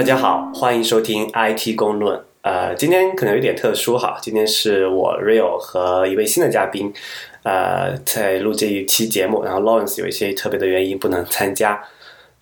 [0.00, 2.18] 大家好，欢迎收听 IT 公论。
[2.40, 6.90] 呃，今天可能有点特殊哈，今天是我 Real 和一位新的嘉宾，
[7.42, 11.84] 呃，在录这一期节目，然后 Lawrence 有一些特别的原因不能参加。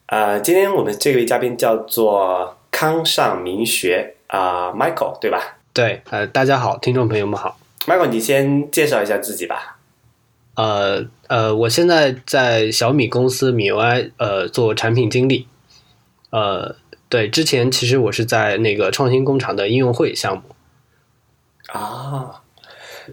[0.06, 5.58] 呃，今天我们这位嘉宾叫做康尚明学啊，Michael 对吧？
[5.72, 7.58] 对，呃，大家好，听众朋友们好。
[7.88, 9.78] Michael，你先介绍一下自己吧。
[10.54, 15.48] 呃呃，我现在在小米公司米 UI 呃做产品经理。
[16.30, 16.76] 呃，
[17.08, 20.42] 对，之前其实我是在那个创新工厂的应用会项目。
[21.68, 22.42] 啊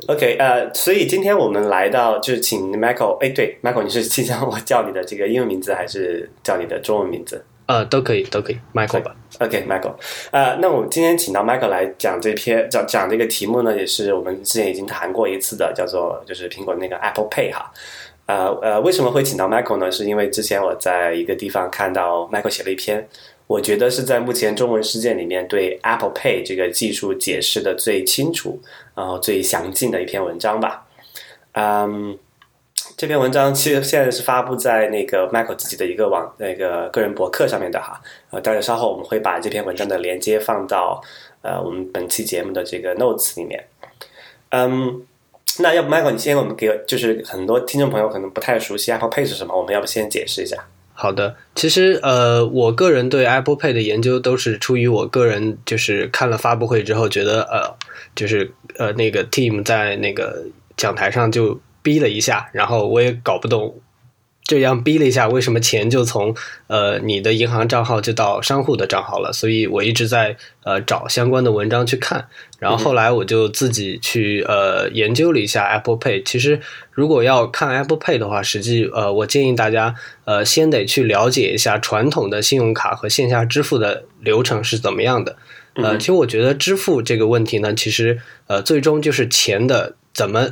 [0.08, 9.16] ，OK，呃，所以今天我们来到就是请 Michael，哎，对，Michael，你是倾向我叫你的这个英文名字，还是叫你的中文名字呃，都可以，都可以，Michael 吧。
[9.40, 9.96] ？OK，Michael，、
[10.32, 17.72] 呃，那我们今天请到 Michael 来讲这篇讲讲这个题目呢，也是我们之前已经谈过一次的，叫做就是苹果那个 Apple Pay 哈。
[18.28, 19.92] 呃呃，为什么会请到 Michael 呢？
[19.92, 23.08] 是因为之前我在一个地方看到 Michael 写了一篇，
[23.48, 28.60] 我觉得是在目前中文世界里面对 Apple Pay 这个技术解释的最清楚，
[28.96, 30.88] 然后最详尽的一篇文章吧。
[31.52, 32.18] 嗯，
[32.98, 38.02] 这篇文章其实现在是发布在那个 Michael 自己的一个网那个个人博客上面的哈。
[38.32, 41.00] 呃，但是稍后我们会把这篇文章的连接放到
[41.42, 43.64] 呃我们本期节目的这个 notes 里面。
[44.50, 45.06] 嗯，
[45.60, 50.66] 那要不 Michael 你先给我们给就是很多听众朋友可能不太熟悉 Apple Pay 是什么，我们要不先解释一下？
[50.98, 57.76] 好的，其实呃，我个人对 Apple Pay 的研究都是出于我个人，就是看了发布会之后，觉得呃，
[58.16, 60.46] 就是呃那个 team 在那个
[60.78, 63.78] 讲台上就逼了一下，然后我也搞不懂，
[64.48, 66.36] 这样逼了一下，为什么钱就从
[66.68, 69.34] 呃你的银行账号就到商户的账号了？
[69.34, 72.28] 所以我一直在呃找相关的文章去看，
[72.60, 76.22] 然后后来我就自己去呃研究了一下 Apple Pay。
[76.24, 76.62] 其实
[76.92, 79.96] 如果要看 Apple Pay 的话，实际呃我建议大家
[80.26, 85.38] 呃先得去了解一下传统的信用卡和线下支付的流程是怎么样的。
[85.74, 90.48] 呃，其实我觉得支付这个问题呢，其实呃最终就是钱的怎么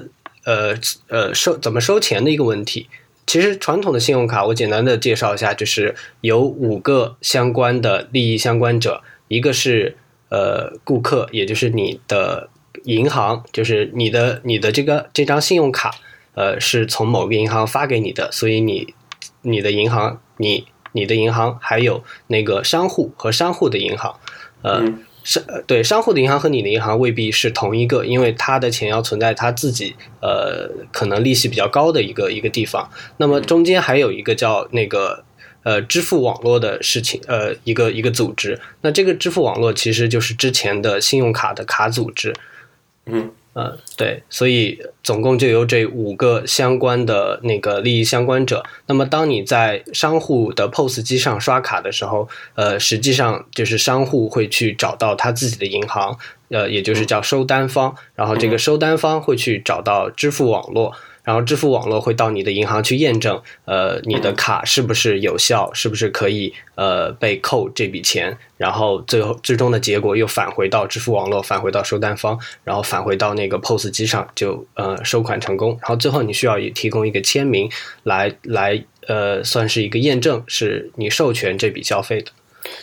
[0.46, 0.76] 呃
[1.10, 2.90] 呃收怎么收钱的一个问题。
[3.26, 9.98] 其实传统的信用卡，我简单的介绍一下，就是有五个相关的利益相关者，一个是
[10.30, 12.50] 呃顾客，也就是你的
[12.84, 15.92] 银行，就是你的你的这个这张信用卡，
[16.36, 18.94] 呃是从某个银行发给你的，所以你
[19.42, 24.20] 你的银行你你的银行还有那个商户和商户的银行，
[24.62, 24.94] 呃。
[25.24, 32.90] 商呃对商户的银行和你的银行未必是同一个，因为他的钱要存在他自己呃可能利息比较高的一个一个地方。
[33.18, 35.24] 那么中间还有一个叫那个
[35.64, 38.60] 呃支付网络的事情，呃一个一个组织。
[38.82, 42.34] 那这个支付网络其实就是之前的信用卡的卡组织。
[43.06, 48.64] 嗯呃，对，所以总共就有这五个相关的那个利益相关者。
[48.88, 56.18] 那么，当你在商户的 POS 机上刷卡的时候，呃，实际上就是商户会去找到他自己的银行，
[56.50, 60.94] 呃，也就是叫收单方，然后这个收单方会去找到支付网络。
[61.24, 75.78] 然后支付网络会到你的银行去验证，呃，你的卡是不是有效，是不是可以呃被扣这笔钱，然后最后最终的结果又返回到支付网络，返回到收单方，然后返回到那个 POS 机上就呃收款成功。
[75.82, 77.70] 然后最后你需要提供一个签名
[78.04, 82.32] 来来呃算是一个验证，是你授权这笔消费的。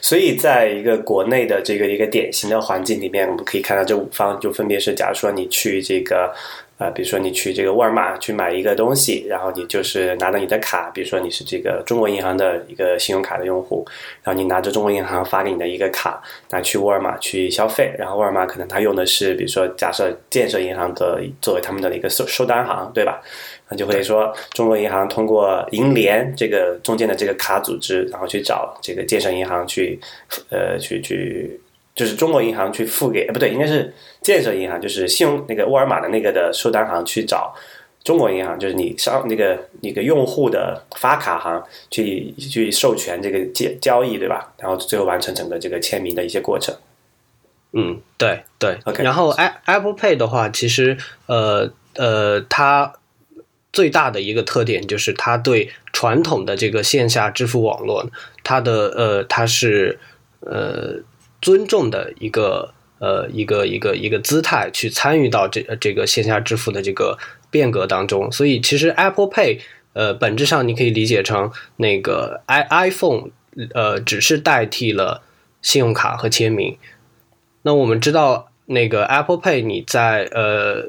[0.02, 6.30] 所以，在一个国内的这个一个典型的环境里面，我们可以看到这五方就分别是，假如说你去这个
[6.80, 13.86] 呃，比如说你去这个沃尔玛去买一个东西，然后你就是拿着你的卡，比如说你是这个中国银行的一个信用卡的用户，
[14.22, 23.20] 然后你拿着中国银行发给你的一个卡，拿去沃尔玛去消费，然后沃尔玛可能他用的是，比如说假设建设银行的作为他们的一个收收单行，对吧？
[23.68, 30.00] 那就会说，中国银行通过银联这个中间的这个卡组织，然后去找这个建设银行去，
[30.48, 31.60] 呃，去去，
[31.94, 33.92] 就是中国银行去付给，呃不对，应该是
[34.22, 37.54] 建设银行，就是信用那个沃尔玛的那个的收单行去找
[38.02, 44.52] 中国银行，就是你商那个那个用户的发卡行去去授权这个交交易，对吧？
[44.58, 46.74] 然后最后完成整个这个签名的一些过程。
[47.72, 48.78] 嗯，对对。
[48.84, 49.28] OK 然后
[49.66, 50.96] Apple Pay 的话，其实
[51.26, 52.94] 呃呃，它
[53.72, 58.08] 最大的一个特点就是它对传统的这个线下支付网络，
[58.42, 60.00] 它的呃它是
[60.40, 60.94] 呃
[61.40, 67.18] 尊重的一个呃一个一个一个姿态去参与到这这个线下支付的这个
[67.50, 68.30] 变革当中。
[68.30, 69.60] 所以其实 Apple Pay
[69.92, 73.30] 呃本质上你可以理解成那个 i iPhone
[73.74, 75.22] 呃只是代替了
[75.62, 76.76] 信用卡和签名。
[77.62, 80.88] 那我们知道，那个 Apple Pay，你在呃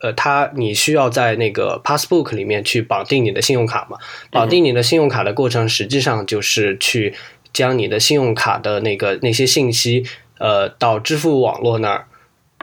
[0.00, 3.98] 呃，它你需要在那个 Passbook 里面去绑定你的信用卡嘛？
[4.30, 7.14] 绑定你的信用卡的过程，实际上就是去
[7.52, 10.04] 将你的信用卡的那个那些信息，
[10.38, 12.06] 呃，到支付网络那儿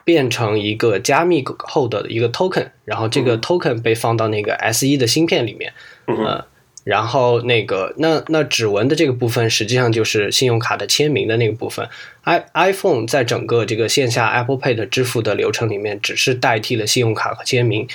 [0.04, 5.74] 变成一个加密后的一个 token，然后这个 token 被放到那个 S 一的芯片里面，
[6.06, 6.46] 呃，
[6.84, 11.90] 然后那个那那指纹的这个部分实际上就是信用卡的签名的那个部分。
[12.22, 17.88] i iPhone 在整个这个线下 Apple Pay 的支付的流程里面，只是代替了信用卡和签名。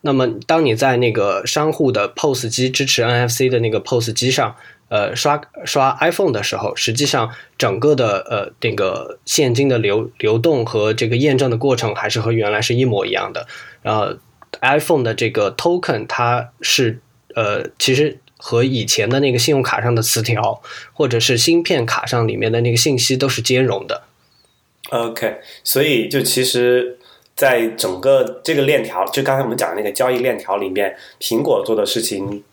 [0.00, 4.54] 那么，当你在那个商户的 POS 机支持 NFC 的那个 POS 机上，
[4.88, 13.46] 呃，刷刷 iPhone 的时候，实际上整个的呃那个现金的流流动和这个验证的过程还是和原来是一模一样的。
[13.82, 14.14] 然后
[14.60, 17.00] iPhone 的这个 token 它是
[17.34, 24.02] 呃，其实和以前的那个信用卡上的词条或者是芯片卡上里面的那个信息都是兼容的。
[24.90, 26.98] OK，所以就其实。
[27.36, 32.44] 在整个这个链条，就刚才我们讲的那个交易链条里面，苹果做的事情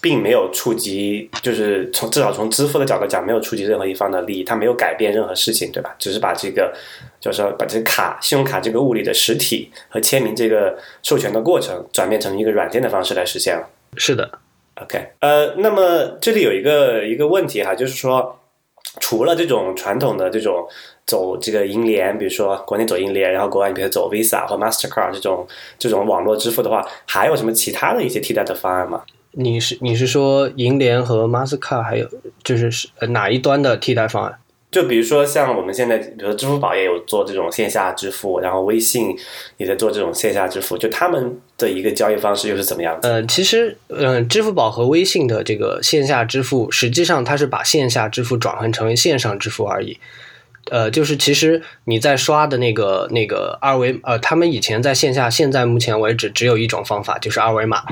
[0.00, 5.94] 并没有触及，就是从至少从支付的角度讲，没有触及任何一方的利益，它没有改变任何事情，对吧？
[5.98, 6.72] 只是把这个，
[7.20, 13.66] 就是说把这个卡、信用卡这个物理的实体和签名这个授权的过程，转变成一个软件的方式来实现了。
[13.96, 14.30] 是的
[14.82, 18.38] ，OK，呃，那么这里有一个一个问题哈，就是说，
[19.00, 20.66] 除了这种传统的这种。
[21.06, 25.44] 走这个银联，比如说国内走银联，然后国外比如走 Visa 或 Mastercard 这种
[25.76, 29.02] 这种网络支付的话，还有什么其他的一些替代的方案吗？
[29.32, 32.08] 你是你是说银联和 Mastercard 还有
[32.42, 34.38] 就是是哪一端的替代方案？
[34.70, 39.16] 就比如说像我们现在，比如说支付宝也有做这种线下支付，然后微信
[39.56, 42.96] 也在做这种线下支付，就他们的一个交易方式又是怎么样？
[43.02, 49.98] 呃，其实，嗯，支付宝和微信的这个线下支付，实际上它是把线下支付转换成为线上支付而已。
[50.70, 57.82] 呃，就是其实你在刷的那个那个二维，呃，他们以前在线下，现在目前为止只有一种方法，就是二维码。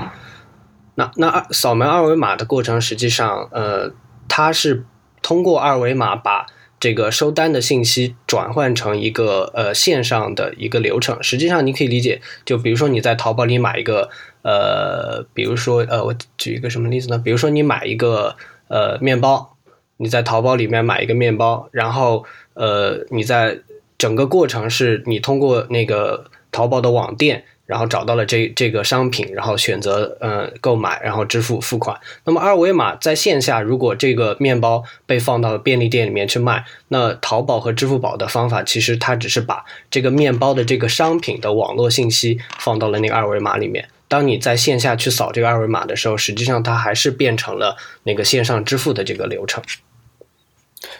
[0.98, 3.92] 那那二扫描二维码的过程，实际上，呃，
[4.26, 4.84] 它是
[5.22, 6.46] 通过二维码把
[6.80, 11.22] 这个收单的信息转换成一个呃线上的一个流程。
[11.22, 14.10] 实际上，你可以理解，就比如说你在淘宝里买一个，
[14.42, 17.16] 呃，比如说呃，我举一个什么例子呢？
[17.16, 18.34] 比如说你买一个
[18.66, 19.56] 呃面包，
[19.98, 22.24] 你在淘宝里面买一个面包，然后
[22.54, 23.60] 呃，你在
[23.96, 32.00] 整个过程是你通过那个淘宝的网店，然后找到了这这个商品，然后选择呃购买，然后支付付款。
[32.24, 43.86] 那么二维码在线下，如果这个面包被放到便利店里面去卖，那淘宝和支付宝的方法其实它只是把这个面包的这个商品的网络信息放到了那个二维码里面。
[44.08, 49.62] 当你在线下去扫这个二维码的时候，实际上它还是变成了那个线上支付的这个流程。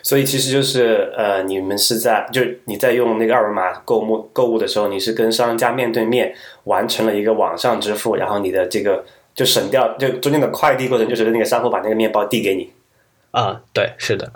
[0.03, 6.35] 所以其实就是呃，你们是在就是你在用那个二维码购物购物的时候，你是跟商家面对面
[6.65, 9.05] 完成了一个网上支付，然后你的这个
[9.35, 12.73] 就省掉就中间的快递过程，就是那个商户把那个面包递给你。
[13.31, 14.33] 啊，对，是的，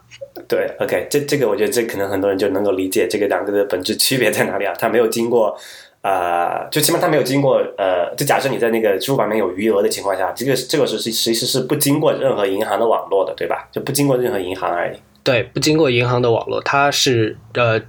[0.46, 4.74] 对，OK，这这个我觉得这可能很多人就能够理解这个两个的本质区别在哪里啊？
[4.78, 5.56] 它没有经过
[6.02, 13.66] 呃，就起码它没有经过呃，就假设你在那个支付宝里面有余额的情况下，这个这个是是其实是不经过任何银行的网络的，对吧？
[13.72, 14.96] 就不经过任何银行而已。
[15.24, 17.80] 对，不经过银行的网络，它是呃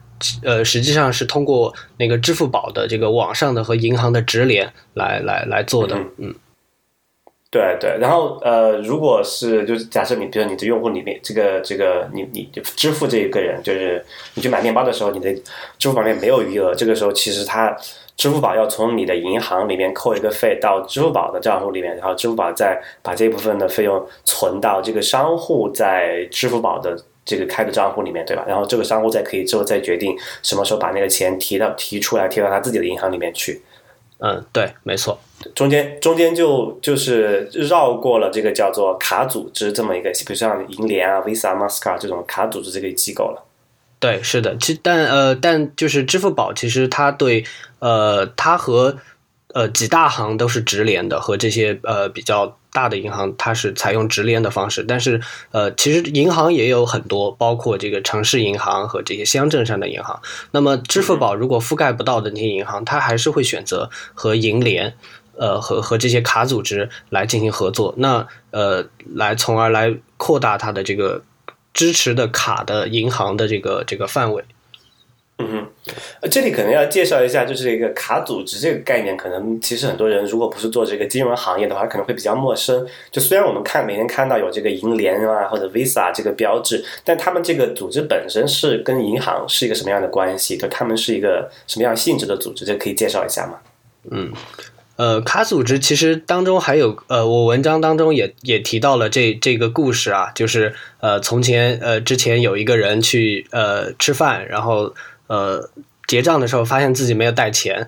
[0.44, 5.98] 呃，实际上是通过那个支付宝的这个网上的和银行的直连来来来做的。
[6.18, 6.34] 嗯，
[7.50, 7.98] 对对。
[8.00, 14.06] 然后呃，如果是就是假设你，比如你的用户里面这个这个你你支付这一个人，就是
[14.36, 15.34] 你去买面包的时候，你的
[15.78, 17.76] 支付宝里面没有余额，这个时候其实他
[18.16, 26.96] 支付宝要从你的银行里面扣一个费到支付宝的账户里面，然后支付宝再把这部分的费用存到这个商户在支付宝的。
[27.26, 28.44] 这个开的账户里面，对吧？
[28.48, 33.62] 然后这个商户再可以之后再决定什么时候把那个钱提到提出来，提到他自己的银行里面去。
[34.20, 35.20] 嗯，对，没错。
[35.56, 43.44] 中间中间就就是绕过了这个叫做卡组织这么一个，比如像银联啊、Visa、Master 这种卡组织这个机构了。
[44.00, 44.58] 对，是的。
[44.58, 47.46] 其但呃，但就是支付宝，其实它对
[47.80, 48.98] 呃，它和
[49.54, 52.58] 呃几大行都是直连的，和这些呃比较。
[52.74, 60.20] 大的银行它是采用直连的方式，但是呃，其实银行也有很多，包括这个城市银行和这些乡镇上的银行。
[60.52, 64.96] 那么支付宝如果覆盖不到的那些银行，它还是会选择和银联，
[65.38, 71.22] 呃，和和这些卡组织来进行合作，那呃，来从而来扩大它的这个
[71.74, 74.44] 支持的卡的银行的这个这个范围。
[75.40, 75.68] 嗯哼，
[76.22, 82.86] 呃，这里可能要介绍一下，就是一个卡组织这个概念，可能其实很多人如果不是做这个金融行业的话，可能会比较陌生。
[83.12, 90.56] 就虽然我们看每天看到有这个银联啊或者 Visa 这个标志，但他们这个组织本身是跟银行是一个什么样的关系？
[90.56, 92.64] 就他们是一个什么样性质的组织？
[92.64, 93.58] 这可以介绍一下吗？
[94.12, 94.32] 嗯，
[94.98, 104.94] 呃，卡组织其实当中还有呃，我文章当中也也提到了这这个故事啊，就是呃，从前呃之前有一个人去呃吃饭，然后
[105.28, 105.70] 呃
[106.08, 107.88] 结账的时候发现自己没有带钱。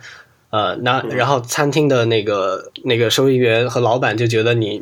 [0.51, 4.82] 呃，那然后餐厅的那个那个收银员和老板就觉得你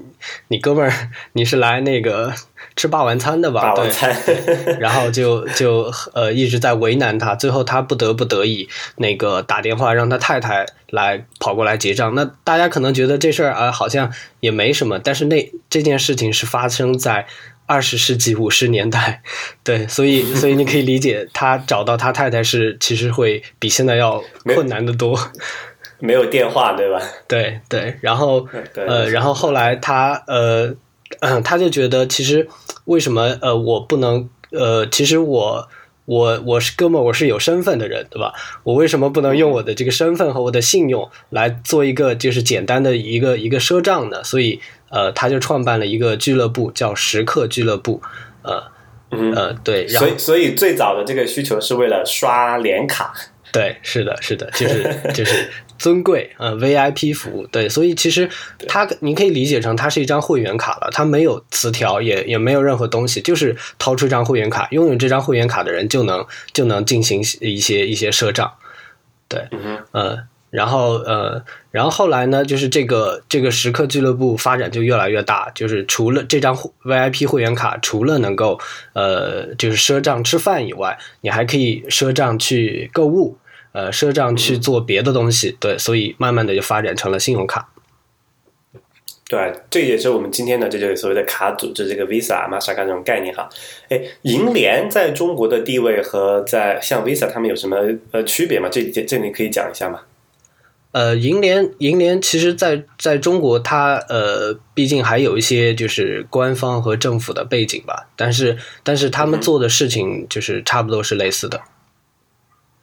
[0.49, 2.31] 你哥们儿你是来那个
[2.75, 3.61] 吃霸王餐的吧？
[3.61, 4.15] 霸王餐，
[4.79, 12.13] 然后就就呃一直在为难他，最后他不得不得已那个打电话让他太太来跑过来结账。
[12.13, 17.25] 那大家可能觉得这事儿啊好像也没什么，但是那这件事情是发生在。
[17.73, 19.23] 二十世纪五十年代，
[19.63, 25.17] 对，所以所以你可以理解， 他找到他太太是其实会比现在要困难的多。
[25.99, 27.01] 没有电话，对吧？
[27.27, 30.75] 对对，然后呃，然后后来他呃，
[31.43, 32.47] 他就觉得其实
[32.85, 35.67] 为什么呃我不能呃，其实我
[36.05, 38.33] 我我是哥们，我是有身份的人，对吧？
[38.63, 44.23] 我为什么不能用我的这个身份和我的信用来做一个就是简单的一个一个赊账呢？
[44.23, 44.59] 所以。
[44.93, 47.99] 呃，他就创办了一个俱乐部，叫时刻俱乐部。
[48.43, 48.63] 呃，
[49.09, 53.11] 呃，对，所以所以最早的这个需求是为了刷脸卡。
[53.51, 57.47] 对，是的，是的，就是就是尊贵呃 VIP 服务。
[57.47, 58.29] 对，所以其实
[58.67, 68.53] 它你可以理解成它是一张会员卡了，它没有词条，也也没有任何东西，就是掏出一张会员卡，拥有这张会员卡的人就能就能进行一些一些赊账。
[69.27, 70.32] 对，嗯呃。
[70.53, 78.59] 然后呃，然后后来呢，就是这个这个时刻俱乐部发展就越来越大，就是除了这张 VIP 会员卡，除了能够
[78.93, 83.35] 呃就是赊账吃饭以外，你还可以赊账去购物，
[83.71, 87.69] 呃赊账去做别的东西，对，所以慢慢的就发展成了信用卡。
[89.27, 93.49] 对，这也是我们今天的这就是所谓的卡组织，这个 Visa、Mastercard 这种概念哈。
[93.89, 97.77] 哎，银联在中国的地位和在像 Visa 他们有什么
[98.11, 98.69] 呃区别吗？
[98.71, 100.01] 这这这你可以讲一下吗？
[100.93, 108.07] 呃，银联银联其实，在在中国，它呃，毕竟还有一些就是官方和政府的背景吧。
[108.15, 111.59] 但是，但是他们做的事情就是差不多是类似的。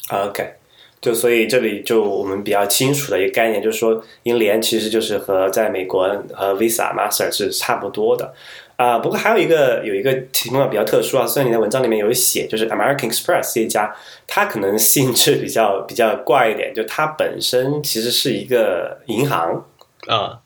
[0.08, 0.54] OK，
[1.00, 8.34] 就所以这里就我们比较清楚的一个概念，就是说银联其实就是和在美国和 Visa、Master 是差不多的。
[8.80, 13.94] 啊，不过还有一个有一个情况比较特殊啊，虽然你在文章里面有写，就是 American Express 这一家，
[14.26, 19.66] 它可能性质比较比较怪一点，就它本身其实是一个银行
[20.06, 20.40] 啊，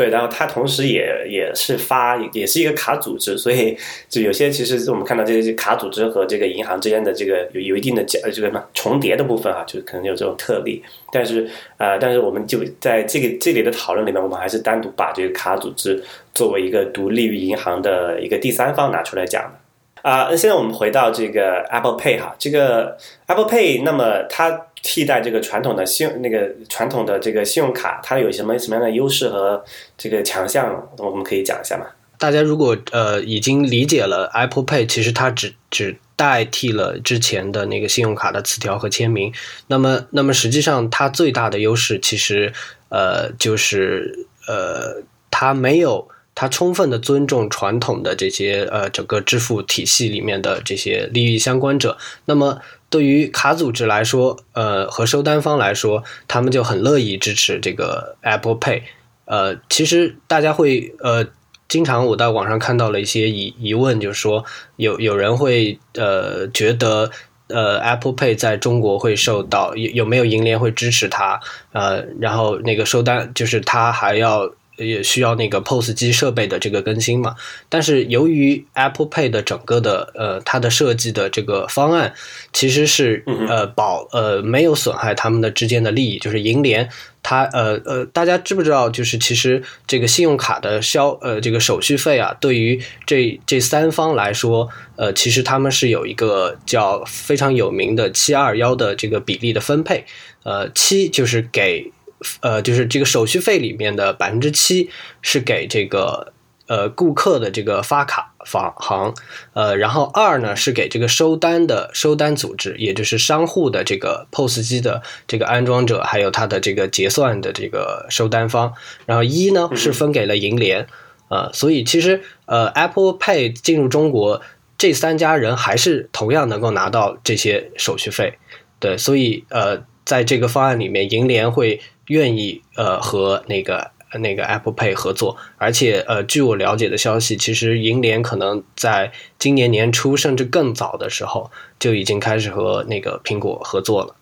[0.00, 0.10] 对。
[0.10, 3.76] 然后它同时也也是发，也是一个卡组织，所以
[4.08, 10.82] 就有些其实我们看到这些卡组织和这个银行之间的这个有有一定的交这个什么重叠的部分啊，就可能有这种特例。
[11.12, 16.02] 但是啊，但是我们就在这个这里的讨论里面，我们还是单独把这个卡组织
[16.32, 19.58] 作为一个独立于银行的一个第三方拿出来讲的。
[20.02, 24.50] 啊，那现在我们回到这个 Apple Pay 哈，这个 Apple Pay，那么它
[24.82, 29.64] 替代这个传统的信那个传统的这个信用卡，它有什么什么样的优势和
[29.96, 30.88] 这个强项？
[30.98, 31.86] 我们可以讲一下吗？
[32.18, 39.32] 大家如果呃已经理解了 Apple Pay，其实它只只代替了之前的那个信用卡的词条和签名，
[39.68, 42.52] 那么那么实际上它最大的优势其实
[42.88, 46.08] 呃就是呃它没有。
[46.32, 51.98] 它充分的尊重传统的这些呃整个支付体系里面的这些利益相关者。
[52.24, 52.58] 那么
[52.90, 58.82] 对于卡组织来说，呃和收单方来说，他们就很乐意支持这个 Apple Pay。
[59.24, 61.24] 呃，其实大家会呃
[61.68, 64.44] 经常我在网上看到了一些疑疑问，就是说
[64.76, 67.10] 有有人会呃觉得
[67.46, 71.40] 呃 Apple Pay 在中国会受到有有没有银联会支持它？
[71.72, 74.52] 呃，然后那个收单就是他还要。
[74.76, 77.34] 也需要那个 POS 机设备的这个更新嘛？
[77.68, 82.14] 但是由于 Apple Pay 的整个的呃它的设计的这个方案
[82.52, 86.88] 其实是呃保呃没有损害他们的之间的利益，就是银联
[87.22, 88.88] 它呃呃大家知不知道？
[88.88, 100.06] 就是其实这个信用卡的消呃这个手续费啊，对于这这三方来说，呃其实他们是有一个叫非常有名的七二幺的这个比例的分配，
[100.44, 101.92] 呃七就是给。
[102.40, 104.90] 呃，就是这个手续费里面的百分之七
[105.22, 106.32] 是给这个
[106.66, 109.14] 呃顾客的这个发卡房行，
[109.54, 118.74] 呃，然后二呢是给这个收单的收单组织，也就是商户的这个 POS 机的这个安装者，还有他的这个结算的这个收单方，
[119.06, 120.86] 然后一呢是分给了银联，
[121.28, 124.42] 呃，所以其实呃 Apple Pay 进入中国，
[124.76, 128.38] 这三家人还是同样能够拿到这些手续费，
[128.78, 131.80] 对，所以呃在这个方案里面，银联会。
[132.10, 133.90] 愿意呃和那个
[134.20, 141.48] 那个 Apple Pay 合作，而且呃据我了解的消息，其实银联可能在今年年初甚至更早的时候
[141.78, 144.16] 就已经开始和那个苹果合作了。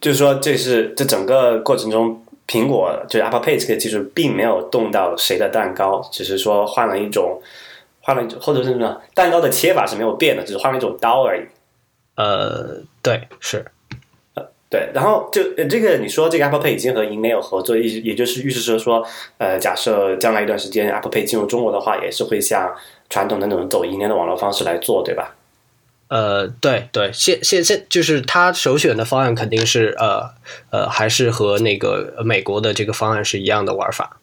[0.00, 7.42] 就是说，这是这整个过程中苹果就是 Apple Pay 这个技术并没有动到谁的蛋糕，只是说换了一种
[8.00, 11.42] 换了一种，或者是什么蛋糕的切法是没有变的，只是换了一种刀而已。
[12.16, 13.64] 呃，对，是。
[14.74, 19.06] 对，然后就这个你说这个 Apple Pay 已经和 Email 合作，意也就是预示着说，
[19.38, 22.74] 呃，假设将来一段时间 Apple Pay 进入中国的话，也是会像
[23.08, 25.36] 传统的那种走银联的网络方式来做，对吧？
[26.08, 30.28] 呃，对对，现现现就是他首选的方案肯定是呃
[30.70, 34.18] 呃，还是和那个美国的这个方案是一样的玩法。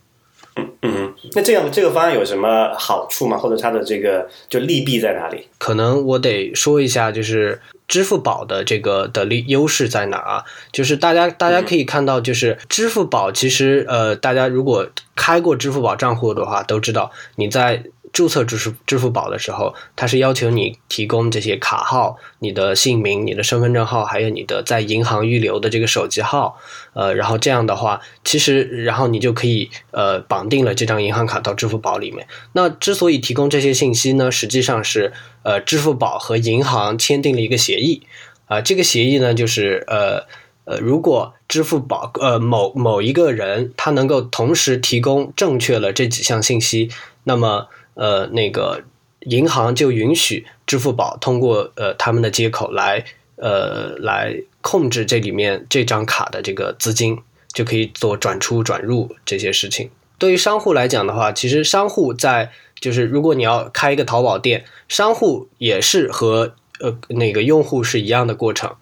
[0.57, 3.37] 嗯嗯，那这样这个方案有什么好处吗？
[3.37, 5.47] 或者它的这个就利弊在哪里？
[5.57, 7.61] 可能我得说一下，就是
[7.91, 10.45] 支付宝的这个的利优势在哪啊？
[10.71, 17.83] 就是大家大家可以看到，就是支付宝其实呃，大家如果开过支付宝账户的话，都知道你在。
[18.13, 26.57] 注册支付支付宝的时候，它是要求你提供这些卡号、你的姓名、你的身份证号，还有你的在银行预留的这个手机号。
[26.93, 32.27] 呃，然后这样的话，其实然后你就可以呃绑定了这张银行卡到支付宝里面。
[32.51, 35.13] 那之所以提供这些信息呢，实际上是
[35.43, 38.03] 呃支付宝和银行签订了一个协议
[38.47, 38.59] 啊。
[38.59, 40.25] 这个协议呢，就是呃
[40.65, 46.89] 呃，如果支付宝呃某某一个人他能够同时提供正确了这几项信息，
[47.23, 48.83] 那么呃，那个
[49.21, 53.03] 银行就允许支付宝通过呃他们的接口来
[53.35, 57.19] 呃来控制这里面这张卡的这个资金，
[57.53, 59.89] 就可以做转出转入这些事情。
[60.17, 68.75] 对于商户来讲的话，其实商户在就是如果你要开一个淘宝店，商户也是和呃那个用户是一样的过程，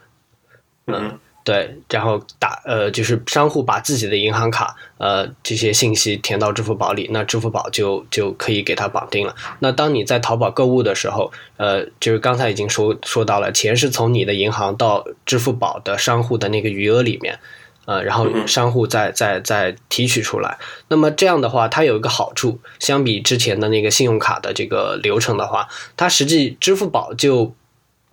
[0.88, 1.20] 嗯。
[1.44, 9.34] 对，然后打呃，就是商户把自己的银行卡呃这些信息填到支付宝里，那支付宝就就可以给它绑定了。
[9.60, 17.40] 那当你在淘宝购物的时候，呃，就是刚才已经说说到了，钱是从你的银行到支付宝的商户的那个余额里面，
[17.86, 20.60] 呃，然后商户再再再提取出来。
[20.90, 27.56] 那么这样的话，它有一个好处，相比之前的那个信用卡的这个流程的话，它实际支付宝就。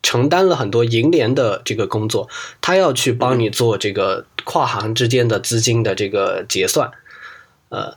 [0.07, 2.29] 承担了很多银联的这个工作，
[2.61, 6.93] 他要去帮你做这个跨行之间的资金的这个结算，
[7.71, 7.97] 呃，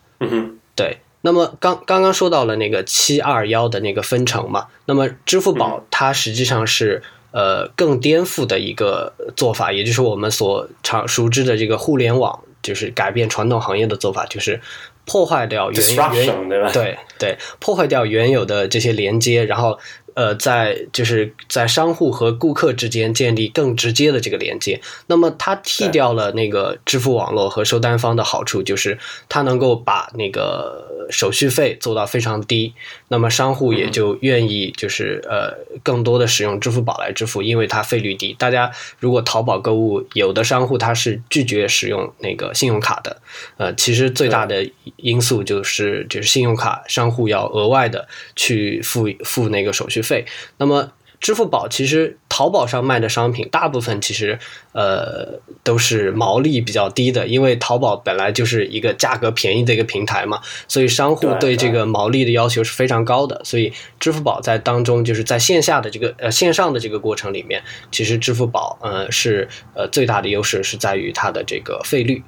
[0.75, 0.97] 对。
[1.21, 14.59] 那么刚刚刚说到了那个七二幺的那个分成嘛，那么支付宝它实际上是呃更颠覆的一个做法，也就是我们所常熟知的这个互联网，就是改变传统行业的做法，就是
[15.05, 15.79] 破坏掉原
[16.15, 19.77] 原对对破坏掉原有的这些连接，然后。
[20.19, 24.81] 呃，在就是在商户和顾客之间建立更直接的这个连接。
[25.07, 32.73] 那么，它替掉了那个支付网络和收单方的好处，就是它能够把那个手续费做到非常低。
[33.07, 38.35] 那么，商户也就愿意就是呃更多的使用支付宝来支付，因为它费率低。
[38.37, 43.21] 大家如果淘宝购物，有的商户他是拒绝使用那个信用卡的。
[43.55, 48.05] 呃，其实最大的因素就是就是信用卡商户要额外的
[48.35, 50.08] 去付付那个手续费。
[50.09, 50.25] 费，
[50.57, 54.39] 那么支付宝其实淘宝上卖的商品大部分其实
[54.71, 63.41] 呃都是毛利比较低的，因为淘宝本来就是一个价格便宜的一个平台嘛，所以商户对这个毛利的要求是非常高的。
[63.43, 72.23] 所以支付宝在当中就是在线下的这个呃线上的这个过程里面，其实支付宝呃是呃最大的优势是在于它的这个费率。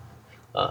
[0.54, 0.70] 啊，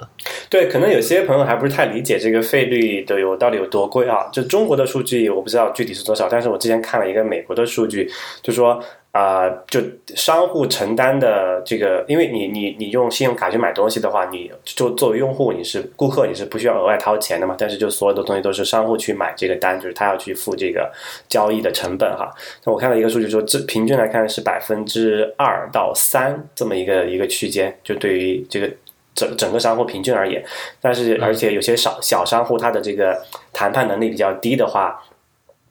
[0.51, 4.29] 对，可能有些朋友还不是太理解这个费率的有到底有多贵啊。
[4.31, 8.11] 就中国的数据我不知道具体是多少，但是我之前看了一个美国的数据，
[8.43, 8.79] 就说
[9.13, 9.81] 啊，就
[10.15, 17.57] 商户承担的这个，因为你你你用信用卡去买东西的话，你就作为用户你是顾客，你是不需要额外掏钱的嘛。
[17.59, 20.93] 但是就所有的东西都是商户去买这个单，就是他要去付这个
[21.27, 22.31] 交易的成本哈。
[22.67, 28.71] 那我看到一个数据说，这平均来看是百分之二到三这么一个一个区间，就对于这个。
[29.15, 30.45] 整整个商户平均而言，
[30.81, 33.21] 但是而且有些小小商户他的这个
[33.53, 35.03] 谈判能力比较低的话，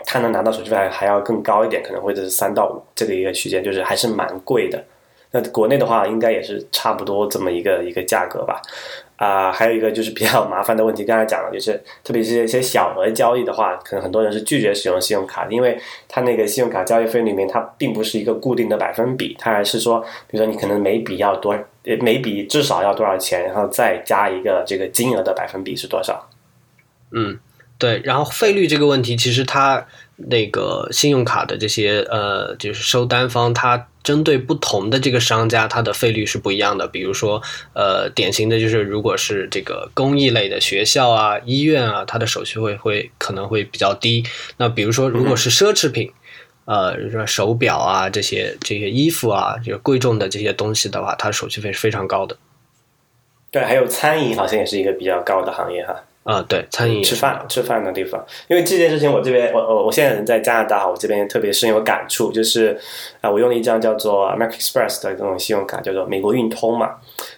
[0.05, 4.83] 他能拿到手续费还要更高一点，可能会是三到五这个一个区间，就是还是蛮贵的。
[5.31, 8.61] 那国内的话，应该也是差不多这么一个一个价格吧。
[9.19, 11.73] 啊，还有一个就是比较麻烦的问题，刚才讲了，就是
[12.05, 15.77] 特别是一些小额交易的话，可能很多人是拒绝使用信用卡，因为
[16.07, 21.53] 它那个信用卡交易费里面它并不是一个固定的百分比，它还是说，比如说你可能每笔要多，
[21.99, 26.29] 每笔至少要多少钱，然后再加一个这个金额的百分比是多少。
[27.11, 27.37] 嗯，
[27.77, 33.87] 对，然后费率这个问题，其实它那个信用卡的这些呃，就是收单方它。
[34.09, 36.87] 针对不同的这个商家，它的费率是不一样的。
[36.87, 37.39] 比如说，
[37.75, 44.25] 呃，典型的就是，如果是这个公益类的学校啊、医院啊，它的手续费会可能会比较低。
[44.57, 46.11] 那比如说，如果是奢侈品，
[46.65, 52.35] 呃，说手表啊这些这些衣服啊，就是贵重的这些东西的话，它手续费是非常高的。
[53.51, 55.93] 对，还有餐饮好像也是一个比较高的行业哈。
[56.29, 62.79] 啊，对，餐饮吃饭吃饭的地方，因为这件事情我这边我我我现在人在加拿大，我这边特别深有感触，就是
[63.19, 66.85] 啊，我用了一张叫做 American Express 的这种信用卡，叫做美国运通嘛，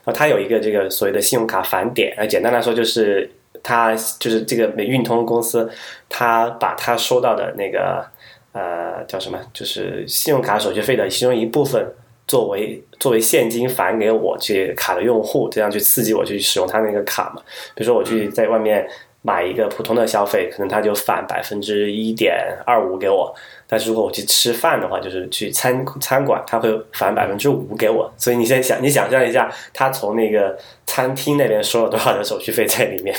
[0.03, 3.31] 然后它有一个这个所谓的信用卡返点，啊，简单来说就是
[3.63, 5.71] 它就是这个美运通公司，
[6.09, 8.05] 它把它收到的那个
[8.51, 11.81] 呃叫什么，就是信用卡手续费的其中一部分。
[12.31, 17.41] 作为作为现金返给我去卡的用户，这样去刺激我去使用他那个卡嘛？
[17.75, 18.87] 比如说我去在外面
[19.21, 22.33] 买一个普通的消费，可能他就返百分之一点
[22.65, 23.35] 二五给我。
[23.67, 28.09] 但是如果我去吃饭的话，就是去餐餐馆，他会返百分之五给我。
[28.15, 33.13] 所以你先想，你想象一下，他从那个餐厅那边收了多少的手续费在里面？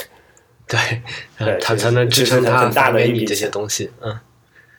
[0.66, 0.78] 对，
[1.38, 4.18] 对他才能支撑他很大的一笔这些东西，嗯。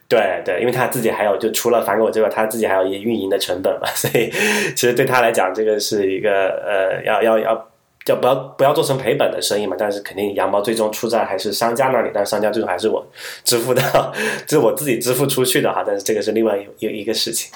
[0.08, 4.30] 对对，因为他自己还有，就除了返给我之外，他自己还有一些运营的成本嘛， 所以
[4.76, 7.72] 其实对他来讲，这个是一个呃，要要要
[8.06, 9.76] 要不要不要做成赔本的生意嘛？
[9.80, 13.04] 但是肯定羊毛最终出在还是商家那里，但是商家最终还是我
[13.44, 13.82] 支付的，
[14.46, 15.84] 这是我自己支付出去的哈。
[15.88, 17.52] 但是这个是另外有有一个事情，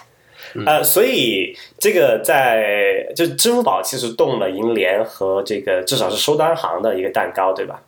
[0.66, 7.82] 呃，所以这个在就支付宝其实动了银联和这个至少是收单行的一个蛋糕，对吧？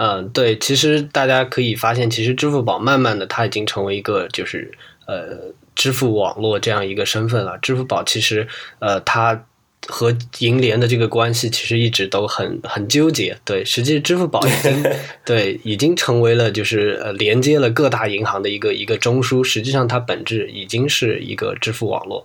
[0.00, 4.70] 嗯，对，其实大家可以发现，其实支付宝慢慢的，它已经成为一个就是
[5.06, 7.58] 呃支付网络这样一个身份了。
[7.58, 8.46] 支付宝其实
[8.78, 9.44] 呃，它
[9.88, 13.36] 和银联的这个关系其实一直都很很纠结。
[13.44, 14.84] 对，实际支付宝已经
[15.26, 19.42] 对已经成为了就是呃连接了各大银行的一个一个中枢。
[19.42, 22.24] 实际上，它本质已经是一个支付网络。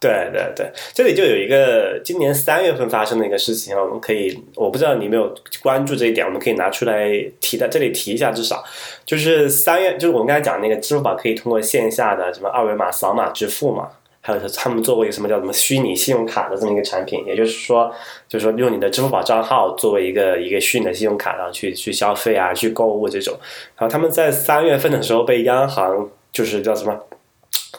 [0.00, 8.62] 对对对，这里就有一个今年三月份发生的一个事情啊，我们可以，我不知道你有没有关注这一点，我们可以拿出来提在这里提一下，至少
[9.04, 13.88] 就是三月，就是我们刚才讲那个支付宝可以通过线下的什么二维码扫码支付嘛，
[14.20, 17.92] 还有他们做过一个什么叫什么虚拟信用卡的这么一个产品，也就是说，
[18.28, 23.34] 就是说用你的支付宝账号作为一个一个虚拟的信用卡，然后去去消费啊，去购物这种，
[23.76, 26.96] 然后他们在三月份的时候被央行就是叫什么？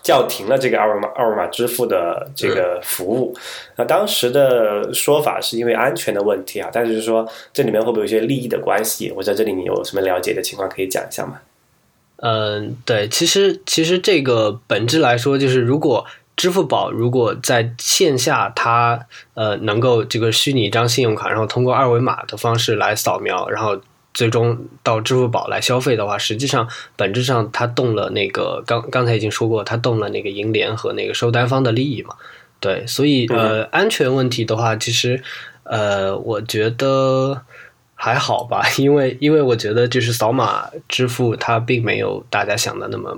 [0.04, 3.36] 叫停了这个二维码二维码支付的这个服务，
[3.76, 9.12] 那当时的说法是因为安全的问题啊，但是说这里面会不会有一些利益的关系？
[9.16, 11.40] 我在这里你有什么了解的情况可以讲一下吗？
[12.18, 16.06] 嗯，对，其实其实这个本质来说，就是如果
[16.36, 23.80] 支付宝如果在线下它呃能够这个虚拟一张信用卡，然后通过二维码的方式来扫描，然后。
[24.14, 32.16] 最终到支付宝来消费的话，实际上本质上它动了那个刚刚才已经说过，它动了那个银联和那个收单方的利益嘛。
[32.60, 35.22] 对，所以呃，安全问题的话，其实
[35.64, 37.42] 呃，我觉得
[37.96, 43.18] 还好吧，因为因为我觉得就是扫码支付它并没有大家想的那么。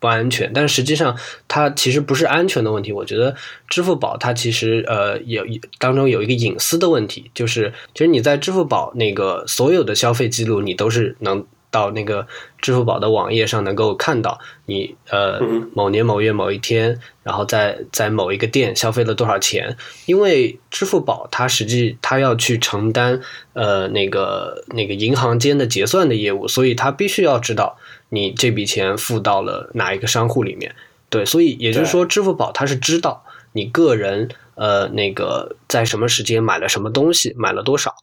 [0.00, 1.16] 不安全，但是实际上
[1.48, 2.92] 它其实不是安全的问题。
[2.92, 3.34] 我觉得
[3.68, 5.44] 支付宝它其实呃有
[5.78, 12.26] 当中有一个隐私的问题，就是其实你在支付宝那个所有的消费记录，你都是能到那个
[12.62, 15.40] 支付宝的网页上能够看到你呃
[15.74, 19.76] 某年某月某一天，然后在在某一个店消费了多少钱。
[20.06, 23.20] 因为支付宝它实际它要去承担
[23.52, 27.76] 呃那个那个银行间的结算的业务，所以它必须要知道。
[28.10, 30.74] 你这笔钱付到了哪一个商户里面？
[31.10, 37.94] 对，所以也就是说，支付宝它是知道你个人呃那个在什么时间买了什么东西，买了多少。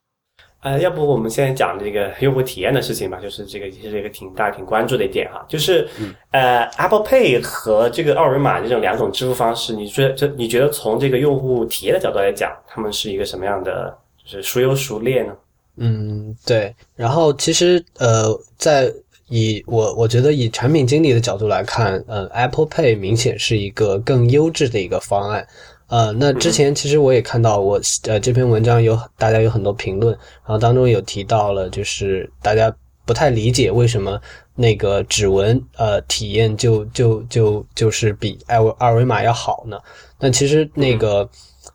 [0.61, 5.87] 呃，要不我们现在讲这个用户体验的事情吧，就是这个也是一个挺大家挺关注的一点哈，就是
[6.31, 15.33] 呃，Apple Pay 和这个二维码这种两种支付方式，你觉得这你觉得从这个用户体验的角度来讲，他们是一个什么样的，就是孰优孰劣呢？
[15.77, 16.73] 嗯，对。
[16.95, 18.91] 然后其实呃，在
[19.29, 25.47] 以我我觉得以产品经理的角度来看，呃，Apple Pay 明显是一个更优质的一个方案。
[25.87, 30.11] 呃，那之前其实我也看到我呃这篇文章有大家有很多评论，
[30.43, 34.19] 然后当中有提到了，就是大家不太理解为什么
[34.55, 39.77] 那个指纹呃体验就就就就是比二维二维码要好呢？
[40.19, 41.29] 那其实那个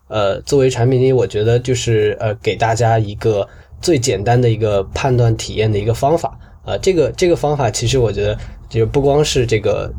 [0.08, 3.48] 呃作为产品经理，我觉得就是呃给大家一个
[3.80, 6.36] 最简单的一个判断体验的一个方法。
[6.70, 9.92] 呃，这个这个方法其实我觉得，就不光是这个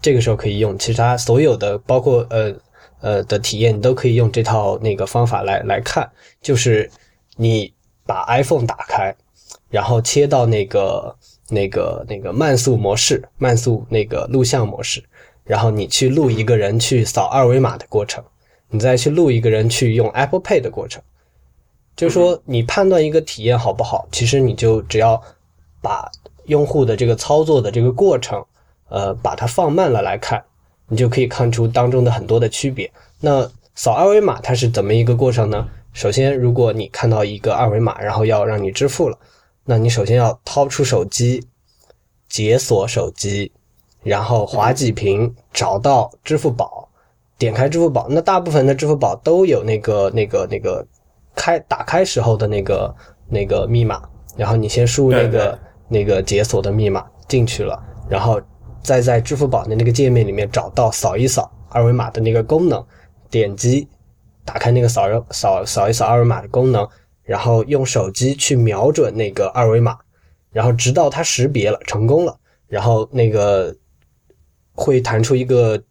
[0.00, 2.54] 这个时候可以用，其实它所有的包括呃
[3.02, 6.10] 呃的体验，你都可以用这套那个方法来来看。
[6.40, 6.90] 就是
[7.36, 7.70] 你
[8.06, 9.14] 把 iPhone 打开，
[9.68, 11.14] 然后切到那个
[11.50, 15.04] 那个那个慢速模式，慢速那个录像模式，
[15.44, 18.24] 然后你去录一个人去扫二维码的过程，
[18.70, 21.02] 你再去录一个人去用 Apple Pay 的过程。
[21.94, 25.22] 就是说，你判断一个体验好不好，其实你就只要。
[25.80, 26.10] 把
[26.46, 28.44] 用户的这个操作的这个过程，
[28.88, 30.42] 呃，把它放慢了来看，
[30.88, 32.90] 你就可以看出当中的很多的区别。
[33.20, 35.66] 那扫二维码它是怎么一个过程呢？
[35.92, 39.18] 首先，如果你看到一个二维码，然后要让你支付了，
[39.64, 41.46] 那你首先要掏出手机，
[42.28, 43.50] 解锁手机，
[44.02, 46.88] 然后滑几屏，找到支付宝，
[47.38, 48.06] 点开支付宝。
[48.10, 50.86] 那大部分的支付宝都有那个那个那个
[51.34, 52.94] 开打开时候的那个
[53.28, 54.02] 那个密码，
[54.36, 55.58] 然后你先输入那个
[55.88, 58.40] 那个解锁的密码进去了，然后
[58.82, 62.84] 再在支付宝的那个界面里面找到扫一扫二维码的那个功能，
[63.30, 63.88] 点击
[64.44, 66.88] 打开那个扫扫扫一扫二维码的功能，
[67.22, 69.98] 然后用手机去瞄准那个二维码，
[70.50, 73.74] 然后直到它识别了成功了，然后那个
[74.72, 75.82] 会弹出一个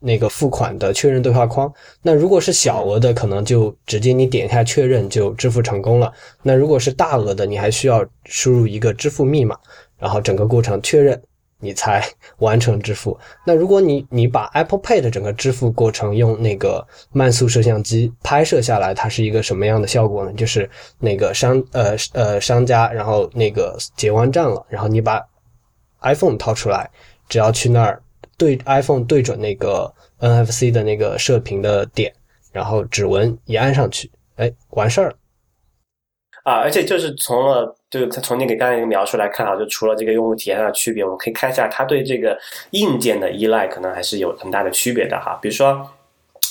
[0.00, 1.72] 那个付款的确认对话框。
[2.02, 6.12] 那如果是小额的，可能就直接你点一下确认就支付成功了。
[6.42, 9.56] 那如果是大额的，你还需要输入一个支付密码，
[9.98, 11.22] 然后整个过程确认。
[11.64, 12.04] 你才
[12.38, 13.16] 完成支付。
[13.46, 20.32] 那如果你你把 Apple Pay 的整个支付过程用那个慢速摄像机拍摄下来，它是一个什么样的效果呢？
[20.32, 20.68] 就是
[20.98, 25.24] 那个商呃呃商家，然后那个结完账了，然后你把
[26.00, 26.90] iPhone 掏出来，
[27.28, 28.02] 只要去那儿
[28.42, 32.12] 对 iPhone 对准那个 NFC 的那个射频的点，
[32.50, 35.14] 然后指纹一按上去，哎，完事儿了。
[36.42, 42.36] 啊，而且就是从了，就是从你给刚才那个描述来看啊，就除了这个用户体验上的区别，我们可以看一下它对这个
[42.70, 45.38] 硬件的依赖，可能还是有很大的区别的哈。
[45.40, 45.88] 比如说，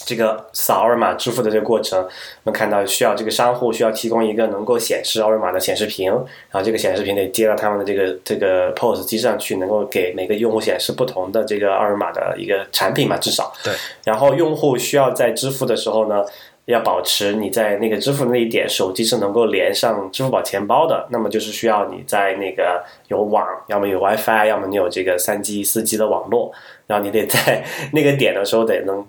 [0.05, 13.73] 这个扫二维码支付的这个过程，我们看到需要这个商户需要提供一个能够显示二维码的显示屏，然后这个显示屏得接到他们的这个这个 POS 机上去，能够给每个用户显示不同的这个二维码的一个产品嘛，至少对。
[14.03, 16.23] 然后用户需要在支付的时候呢。
[16.65, 26.51] 要保持你在那个支付那一点，手机是能够连上支付宝钱包的，那么就是需要你在那个有网，要么有 WiFi，要么你有这个三 G、四 G 的网络，
[26.85, 29.03] 然后你得在 那个点的时候得能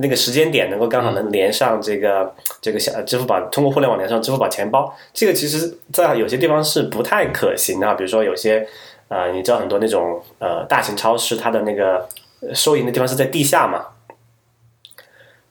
[0.00, 4.94] 那个时间点能够刚好能连上这个这个小支付宝，通过互联网连上支付宝钱包。
[5.12, 8.66] 这个其实，在有些地方是不太可行的，比如说有些
[9.08, 12.08] 呃，你知道很多那种呃大型超市，它的那个
[12.54, 13.86] 收银的地方是在地下嘛，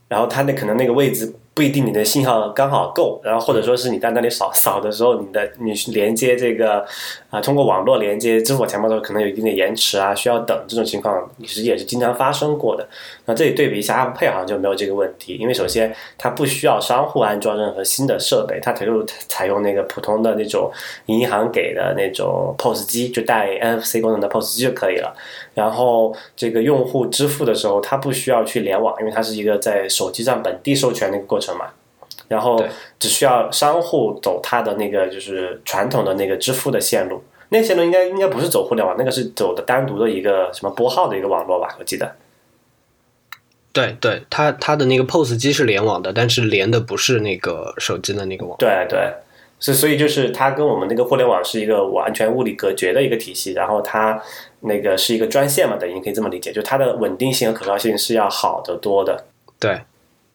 [0.08, 1.34] 然后它那可能那个位置。
[1.58, 6.86] 不一定你的信号刚好够，然后或者说是你在那里扫扫的时候，你的你连接这个
[7.32, 12.88] 啊，通过网络连接支付宝钱包的时候，可能有一定的延迟啊，需要等这种情况，其实也是经常发生过的。
[13.26, 20.72] 那这里对比一下 App Pay 好像就没有这个问题，因为首先它不需要商户安装任何新的设备，它采用采用那个普通的那种
[21.08, 25.12] 银行给的那种 POS 机，就带 NFC 功能的 POS 机就可以了。
[25.56, 31.47] 然后这个用户支付的时候，它不需要去联网，因为它是一个在手机上本地授权的一个过程。
[31.56, 31.68] 嘛，
[32.28, 32.64] 然后
[33.00, 42.16] 只需要商户走他的那个就是传统的那个支付的线路，那线路应该应该不是走互联网，那个是走的单独的一个什么拨号的一个网络吧，我记得。
[43.72, 48.58] 对对，它它的那个 POS 机是联网的，但是连的不是那个手机的那个网。
[48.58, 49.14] 对对，
[49.60, 54.20] 所所以就是它跟我们那个互联网是一个完全物理隔绝的一个体系，然后它
[54.62, 59.26] 那个是一个专线嘛，等于可以这么理解，就它的稳定性和可靠性是要好得多的。
[59.60, 59.80] 对。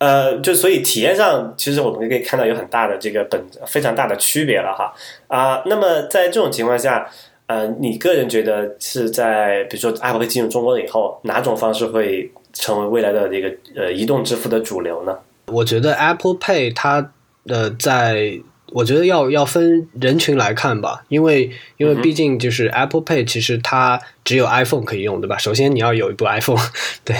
[0.02, 4.92] 呃，就所以体验上，其实我们可以看到有很大的这个本非常大的区别了哈
[5.28, 5.62] 啊。
[5.66, 7.08] 那么在这种情况下，
[7.46, 15.16] 呃，你个人觉得是在比如说 Apple 进入中国以后，哪种方式会成为未来的这个呃移动支付的主流呢？
[15.46, 17.12] 我觉得 Apple Pay 它
[17.46, 18.40] 呃在。
[18.74, 25.37] 我觉得要要分人群来看吧，因为因为毕竟就是 Apple Pay，其实它只有 iPhone 可以用，对吧？
[25.37, 26.56] 首先你要有一部 iPhone，
[27.04, 27.14] 对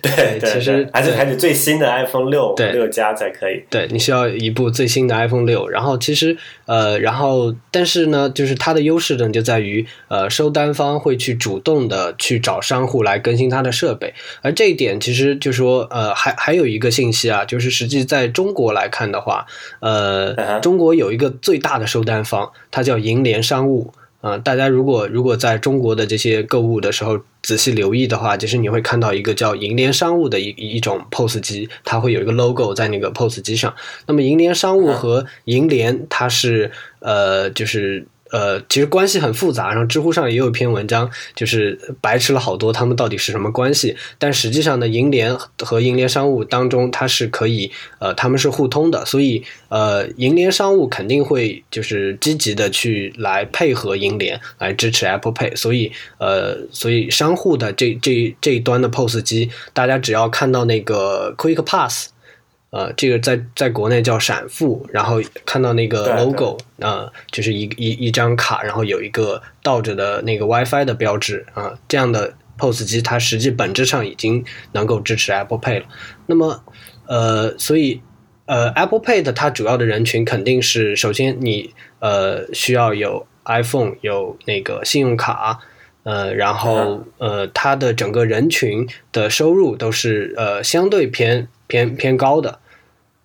[0.00, 3.64] 对，其实还是还是最新的 iPhone 六六加才可以。
[3.68, 6.36] 对你需要一部最新的 iPhone 六，然后其实
[6.66, 19.44] 呃，然后但是呢，就是它的优势呢就在于呃，收单方会去主动的去找商户来更新它的设备，而这一点其实就说呃，还还有一个信息啊，就是实际在中国来看的话，
[19.80, 20.92] 呃，中国。
[20.92, 24.38] 有一个最大的收单方，它叫银联商务啊。
[24.38, 33.74] 大家如果如果在中国的这些购物的时候仔细留意的话，其实你会看到一个叫银联商务的一一种 POS 机，它会有一个 logo 在那个 POS 机上。
[34.06, 38.06] 那么银联商务和银联，它是呃就是。
[38.32, 43.94] 呃，其实关系很复杂，然后知乎上也有一篇文章，就是白痴了好多他们到底是什么关系。
[44.18, 62.08] 但实际上呢，银联和银联商务当中，它是可以，呃，他们是互通的，所以呃，银联商务肯定会就是积极的去来配合银联来支持 Apple Pay，所以呃，所以商户的这这这一端的 POS 机，大家只要看到那个 Quick Pass。
[62.72, 75.86] 呃，这个在在国内叫闪付，然后看到那个 logo 啊，就是一一一张卡，然后有一个倒着的那个 WiFi 的标志啊，这样的 POS 机，它实际本质上已经能够支持 Apple Pay 了。
[76.26, 76.64] 那么，
[77.06, 78.00] 呃，所以。
[78.44, 85.60] 呃，Apple Pay 的它主要的人群肯定是，首先你呃需要有 iPhone，有那个信用卡，
[86.02, 92.58] 呃，然后呃，它的整个人群的收入都是呃相对偏偏偏高的。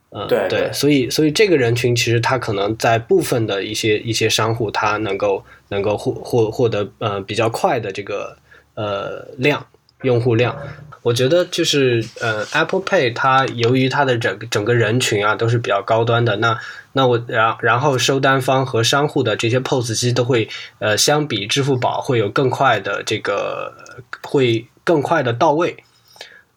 [0.09, 8.37] 嗯，对对，所以所以这个人群其实他可能在部分的一些一些商户，他能够能够获获获得呃比较快的这个
[8.75, 9.65] 呃量
[10.03, 10.57] 用户量。
[11.03, 16.57] 我觉得就是呃 Apple Pay 它由于它的整整个人群啊都是比较高端的，那
[16.93, 20.47] 那我然然后收单方和商户的这些 POS 机都会
[20.79, 23.73] 呃相比支付宝会有更快的这个
[24.21, 25.75] 会更快的到位。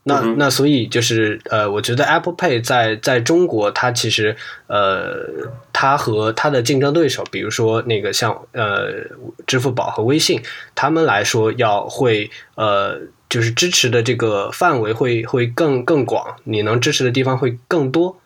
[0.03, 4.35] 那那所以就是呃，我觉得 Apple Pay 在在中国，它其实
[4.67, 5.27] 呃，
[5.73, 8.89] 它和它的竞争对手，比如说那个像呃
[9.47, 10.41] 支付宝和微信，
[10.75, 18.17] 他们来说要会呃，就是支持的这个范围会会更更广，你能支持的地方会更多。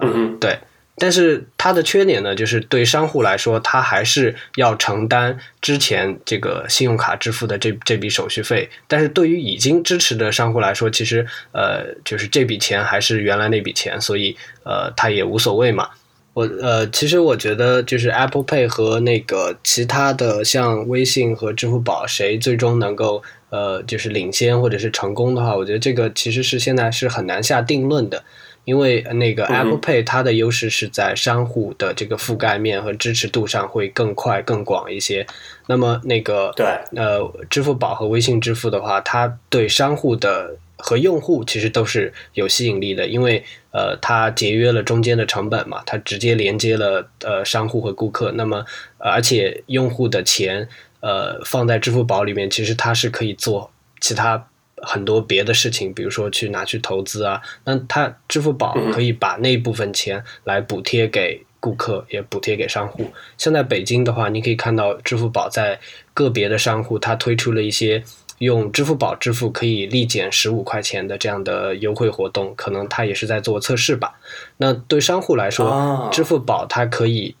[0.00, 0.58] 嗯嗯，对。
[0.98, 8.68] 但是它的缺点呢，就是对商户来说，他还是要承担之前这个信用卡支付的这这笔手续费。
[8.86, 15.88] 但是对于已经支持的商户来说，其实呃，就是这笔钱还是原来那笔钱，所以呃，他也无所谓嘛。
[16.34, 28.22] 我呃，其实我觉得就是 Apple Pay 和那个其他的像微信和支付宝，谁最终能够呃，就是领先或者是成功的话，我觉得这个其实是现在是很难下定论的。
[28.68, 35.26] 因为那个 Apple Pay 它的优势是在商户的这个覆盖面和支持度上会更快更广一些。
[35.68, 48.30] 那么那个对呃，支付宝和微信支付的话，它对商户的和用户其实都是有吸引力的，因为呃，它节约了中间的成本嘛，它直接连接了呃商户和顾客。
[48.32, 48.62] 那么
[48.98, 50.68] 而且用户的钱
[51.00, 54.46] 呃放在支付宝里面，其实它是可以做其他。
[54.82, 63.10] 很多别的事情，比如说去拿去投资啊，那他支付宝可以把那部分钱来补贴给顾客，也补贴给商户。
[63.36, 65.78] 像在北京的话，你可以看到支付宝在
[66.14, 68.02] 个别的商户，它推出了一些
[68.38, 74.18] 用支付宝支付可以立减十五块钱的这样的优惠活动，可能它也是在做测试吧。
[74.58, 77.34] 那对商户来说，支付宝它可以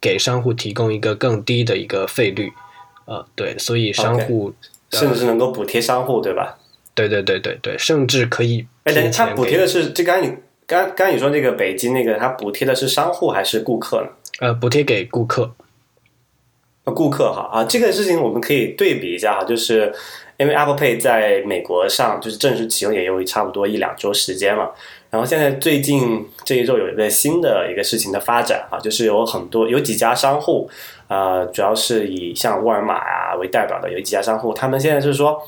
[0.00, 2.52] 给商户提供一个更低的一个费率，
[3.06, 4.54] 呃，对，所以商户
[4.90, 6.56] 甚至是能够补贴商户，对吧？
[6.94, 8.66] 对对对对对，甚至可以。
[8.84, 10.32] 哎，等他补贴的是，这刚你
[10.66, 14.08] 刚刚你说那个北京那个，他补贴的是商户还是顾客呢？
[14.40, 15.54] 呃，补贴给顾客。
[16.84, 19.90] 顾客哈啊，这个事情我们可以对比一下哈，就是
[20.36, 24.70] 因为 Apple Pay 在美国上就是正式启用也有差不多一两周时间了，
[25.08, 30.68] 然后现在最近这一周有一个新的一个事情的发展啊，就是有很多有几家商户
[31.08, 35.42] 啊，主要是以像沃尔玛啊为代表的有几家商户，他们现在就是说。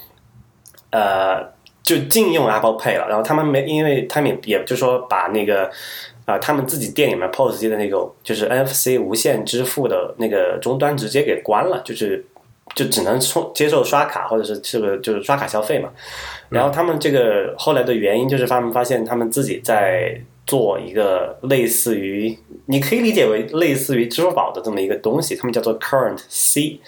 [0.91, 5.71] 呃，就禁用 Apple Pay 了，然后他们没，因为他们也就是说把那个
[6.25, 12.25] 啊，他们自己店里面 POS 机的那个就是 NFC 无线支付的那个终端直接给关了，就是
[12.75, 15.91] 就只能充接受刷卡或者是这个就是刷卡消费嘛。
[16.49, 26.81] 然后他们这个后来的原因就是他们发现他们自己在做一个类似于，你可以理解为类似于支付宝的这么一个东西，他们叫做 Current C。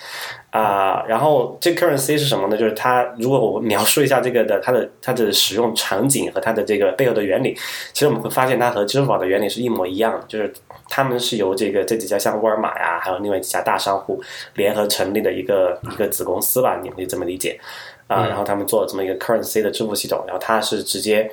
[0.50, 2.56] 啊，然后这 currency 是什么呢？
[2.56, 7.54] 就是它，如果我描述一下这个的它的它的使用场景和它的这个背后的原理，
[7.92, 10.50] 其实我们会发现它和支付宝的原理是一模一样的，就是
[10.88, 14.22] 他们是由这个这几家像沃尔玛呀，还有另外几家大商户
[14.54, 17.60] 联合成立的一个一个子公司吧，你们可以这么理解
[18.06, 18.26] 啊。
[18.26, 21.30] 然后他们做了这么一个 currency 的支付系统，然后它是直接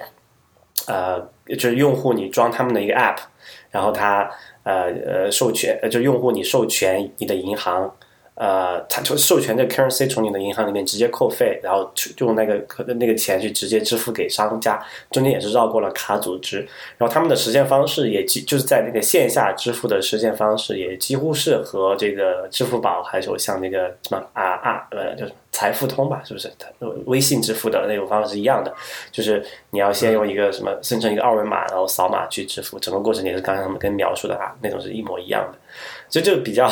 [0.88, 3.20] 呃，就是用户你装他们的一个 app，
[3.72, 4.30] 然后它
[4.64, 7.90] 呃呃授权，就用户你授权你的银行。
[8.36, 12.62] 呃，他就授权这 currency 从你的银行里面直接扣费，然后用那个
[12.96, 16.60] 那个钱去直接支付给商家，中间也是绕过了卡组织。
[16.98, 26.52] 然后他们的实现方式也就是在那个线下支付的实现方式也几乎是和这个支付宝还有像那个什么啊啊呃就是财付通吧，是不是？
[27.06, 28.74] 微信支付的那种方式是一样的，
[29.10, 35.58] 就是你要先用一个什么生成一个二维码，然后扫码去支付，整个过程也是刚才他们跟描述的啊那种是一模一样的。
[36.10, 36.70] 这就比较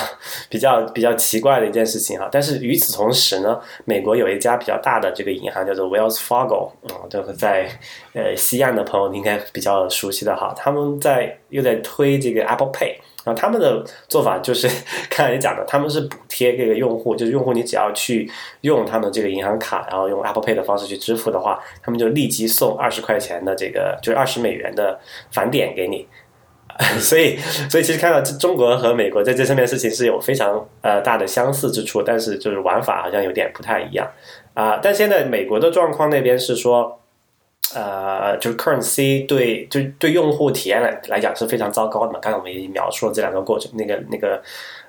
[0.49, 7.69] 比较比较奇怪的一件事情哈，但是与此同时呢，美国有一家比较大的这个银行叫做 Wells Fargo，啊，这个在
[8.13, 14.67] 呃西岸的朋友应该比较熟悉的哈，他们在又在推这个 Apple Pay，然后他们的做法就是
[15.09, 18.29] 刚才讲的，他们是补贴这个用户，就是用户你只要去
[18.61, 24.99] 用他们这个银行卡，然后用 Apple Pay 的方式去支付的话，他们就立即送二十块钱的这个就是二十美元的
[25.31, 26.07] 返点给你。
[26.99, 27.37] 所以，
[27.69, 34.09] 所以其实看到中国和美国在这上面事情是有非常呃大的相似之处，但是就是玩法好像有点不太一样
[34.55, 34.79] 啊。
[34.81, 36.99] 但现在美国的状况那边是说，
[37.73, 42.19] 呃，就是 Current C 对就对用户体验来来讲是非常糟糕的嘛。
[42.21, 44.41] 刚才我们已经描述了这两个过程，那个那个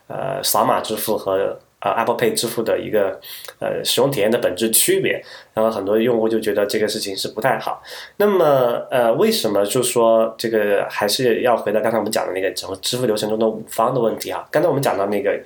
[0.07, 3.20] 呃扫码支付和呃 Apple Pay 支付的一个
[3.59, 5.22] 呃使用体验的本质区别，
[5.53, 7.82] 然后很多用户就觉得这个事情是不太好。
[8.16, 14.47] 那么呃，为什么就说这个还是要回到刚才我们讲的那个整个支付流程中的五方的问题啊？
[14.51, 15.39] 刚才我们讲到那个。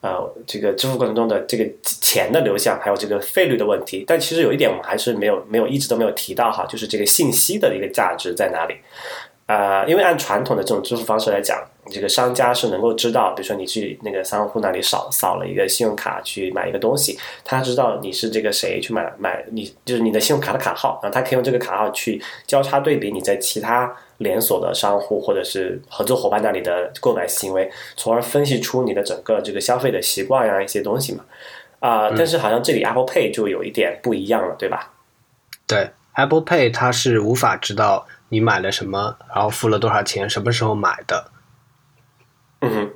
[0.00, 8.74] 呃，这个支付过程中的这个钱的流向，还有这个费率的问题，但其实有一点我们还是没有没有一直都没有提到哈，就是这个信息的一个价值在哪里？
[9.46, 23.94] 啊，因为按传统的这种支付方式来讲，这个商家是能够知道，比如说你去那个商户那里扫扫了一个信用卡去买一个东西，他知道你是这个谁去买买，你就是你的信用卡的卡号，然后他可以用这个卡号去交叉对比你在其他。
[24.20, 31.24] 连锁的商户或者是合作伙伴那里的购买行为，从而分析出你的整个这个消费的习惯呀一些东西嘛，
[31.78, 34.92] 啊，但是好像这里 Apple Pay 就有一点不一样了，对吧？
[35.66, 41.30] 对，Apple Pay 它是无法知道你买了什么，然后付了多少钱，什么时候买的。
[42.60, 42.90] 嗯哼，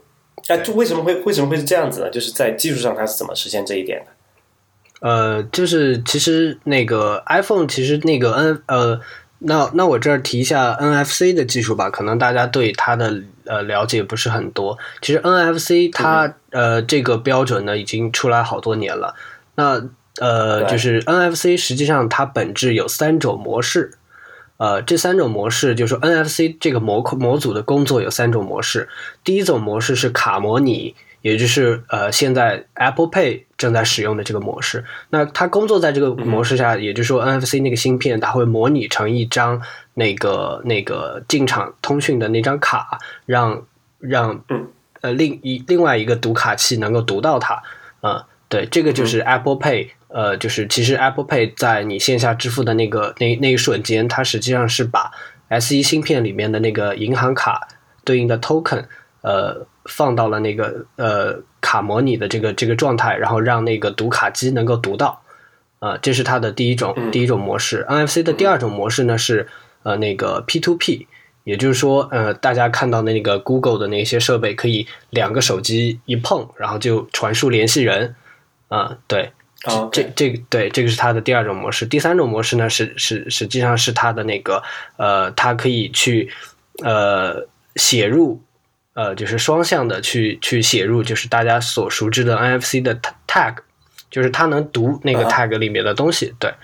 [0.49, 2.11] 那就为什么会为什么会是这样子呢？
[2.11, 4.11] 就是在技术上它是怎么实现这一点的？
[5.01, 9.01] 呃，就是其实那个 iPhone 其实那个 N 呃。
[9.47, 14.79] 那那我这儿提一下 NFC 的技术吧，可能大家对它的呃了解不是很多。
[15.03, 19.15] 其实 NFC 它呃这个标准呢已经出来好多年了。
[19.57, 19.87] 那
[20.19, 23.99] 呃就是 NFC 实际上它本质有三种模式，
[24.57, 28.89] 呃这三种模式就是 NFC 这个模模组的工作有三种模式。
[29.23, 30.95] 第一种模式是卡模拟。
[31.25, 39.63] 也就是呃，现在 Apple Pay 正在使用的这个模式，那它工作在这个模式下，也就是说 NFC 那个芯片，它会模拟成一张
[39.95, 43.65] 那个那个进场通讯的那张卡，让
[44.01, 44.45] 让
[45.01, 47.63] 呃另一另外一个读卡器能够读到它。
[48.03, 55.11] 嗯，对，这个就是 Apple Pay，呃，就是其实 Apple Pay 在你线下支付的那个那那一瞬间，它实际上是把
[55.49, 57.67] S 一芯片里面的那个银行卡
[58.05, 58.85] 对应的 token，
[59.23, 59.67] 呃。
[59.87, 65.21] 放到了那个呃卡模拟的这个这个状态，然后让那个读卡机能够读到，
[65.81, 67.85] 呃，这是它的第一种第一种模式。
[67.87, 69.47] NFC 的第二种模式呢是
[69.83, 71.07] 呃那个 P to P，
[71.43, 78.15] 也就是说呃大家看到的那个 Google 的那些设备可以两个手机一碰，然后就传输联系人，
[78.69, 79.33] 啊对，
[79.93, 81.87] 这这对这个是它的第二种模式。
[81.87, 84.62] 第三种模式呢是是实际上是它的那个
[84.97, 86.31] 呃它可以去
[86.83, 87.47] 呃
[87.77, 88.43] 写入。
[88.97, 92.97] 呃，就是双向的去去写入，就是大家所熟知的 NFC 的
[93.27, 93.57] tag，
[94.09, 96.55] 就是它能读那个 tag 里面的东西，对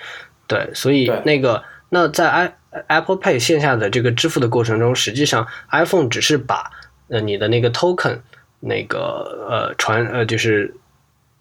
[0.47, 2.55] 对，所以那个那在 i
[2.87, 6.71] Apple Pay 线下的这个支付的过程中，实际上 iPhone 只是把
[7.09, 8.21] 呃你的那个 token
[8.61, 9.01] 那个
[9.51, 10.73] 呃传呃就是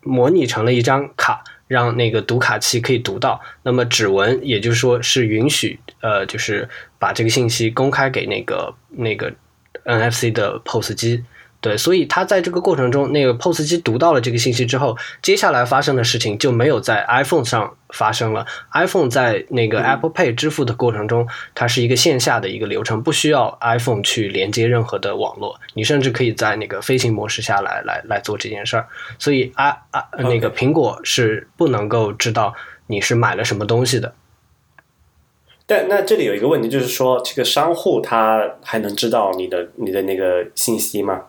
[0.09, 9.31] 模拟成了一张卡，让那个读卡器可以读到，那么指纹也就是说是允许呃就是把这个信息公开给那个那个。
[9.85, 11.23] NFC 的 POS 机，
[11.61, 18.45] 对，所以他在这个过程中，那个 POS 机读到了这个信息之后，接下来发生的事情就没有在 iPhone 上发生了。
[18.71, 28.87] iPhone 在那个 Apple Pay 支付的过程中，它是一个线下的一个流程，不需要 iPhone 去连接任何的网络，你甚至可以在那个飞行模式下来来来做这件事儿。
[29.17, 32.53] 所以啊啊，那个苹果是不能够知道
[32.87, 34.13] 你是买了什么东西的。
[35.65, 41.23] 但那这里有一个问题，就是说，这个商户他还能知道你的你的那个信息吗？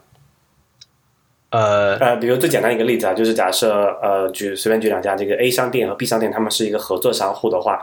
[1.51, 7.81] 呃呃，比如最简单一个例子啊，就是假设呃，举随便举两家，这个 A 商店和 B 商店，他们是一个合作商户的话，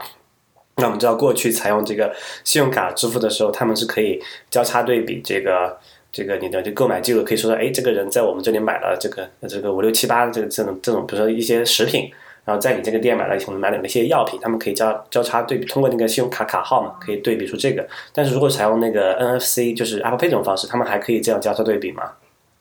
[0.76, 2.12] 那我们知道过去采用这个
[2.44, 5.76] 信用卡支付的时候，他们是可以交叉对比这个
[6.10, 12.10] 这个你的这购买记录，可以说说，哎，这个人在我们这里买了这个这个五六七八这个这种这种，比如说一些食品。
[12.44, 17.86] 然后在你这个店买了可能买了一些药品，他们可以交交叉对，通过那个信用卡卡号嘛，可以对比出这个。
[18.10, 22.04] 但是如果采用那个 NFC，就是 Apple Pay 这种方式，他们还可以这样交叉对比吗？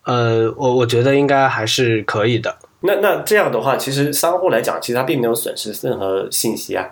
[0.07, 2.57] 呃，我我觉得应该还是可以的。
[2.79, 6.87] 那那这样的话，其实商户来讲，其实他并没有损失任何信息啊。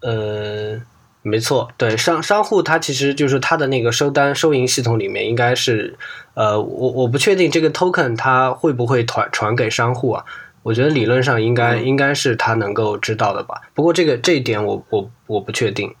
[0.00, 0.80] 呃，
[1.22, 5.96] 没错，对商商户他其实就是他的那个收单收银系统里面应该是，
[6.34, 10.24] 呃，我我不确定这个 token 它会不会传传给商户啊。
[10.64, 15.94] 我觉得理论上应该应该是他能够知道的吧，不过这个这一点我我我不确定，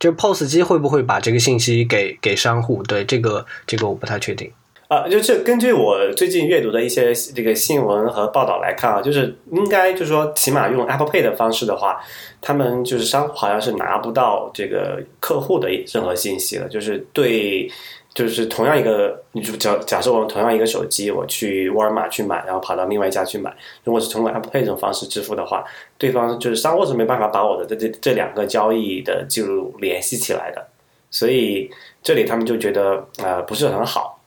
[0.00, 2.82] 就 POS 机会不会把这个信息给给商户？
[2.82, 4.50] 对这个这个我不太确定
[4.88, 5.06] 啊。
[5.08, 12.00] 就是根据我最近阅读的一些这个新闻和报道来看啊，就是应该就是说，起码用 Apple Pay 的方式的话，
[12.40, 17.70] 他们就是商好像是拿不到这个客户的任何信息了，就是对。
[18.14, 25.62] 就是同样一个，你就假假设我们同样一个手机，我去沃尔玛去买，然后跑到另外一家去买，如果是通过 Apple Pay 这种方式支付的话，
[25.98, 30.66] 对方就是商户是没办法把我的这这这两个交易的记录联系起来的，
[31.12, 31.70] 所以
[32.02, 34.17] 这里他们就觉得呃不是很好。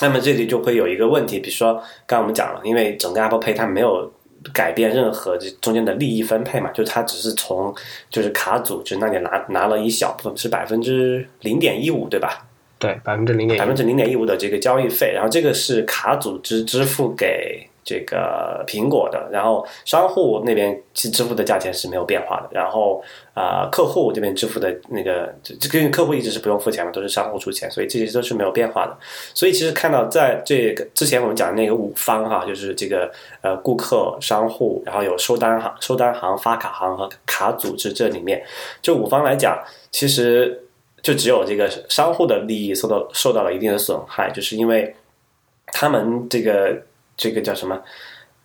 [0.00, 1.74] 那么这里就会有一个问题，比如说
[2.06, 4.12] 刚刚我们讲了，因为整个 Apple Pay 它没有。
[4.52, 6.68] 改变任何这中间的利益分配嘛？
[6.72, 7.72] 就它只是从
[8.10, 12.44] 就是卡组织那里拿拿了一小部分，是百分之零点一五，对吧？
[12.76, 17.68] 对，百分之零点百分之零点一五的这个交易费，然后这个是卡组织支付给。
[17.84, 23.02] 这个苹果的，然后商户那边其支付的价钱是没有变化的，然后
[23.34, 28.96] 啊客户这边支付的那个，这跟客户一直是不用付钱嘛，都是商户出钱，所以这些都是没有变化的。
[29.34, 33.10] 所以其实看到在这个之前我们讲那个五方哈，就是这个
[33.40, 38.42] 呃顾客、商户，然后有收单行、收单行、发卡行和卡组织这里面，
[38.80, 39.58] 就五方来讲，
[39.90, 40.62] 其实
[41.02, 44.94] 就只有这个商户的利益受到受到了一定的损害，就是因为
[45.66, 46.80] 他们这个。
[47.16, 47.80] 这个叫什么？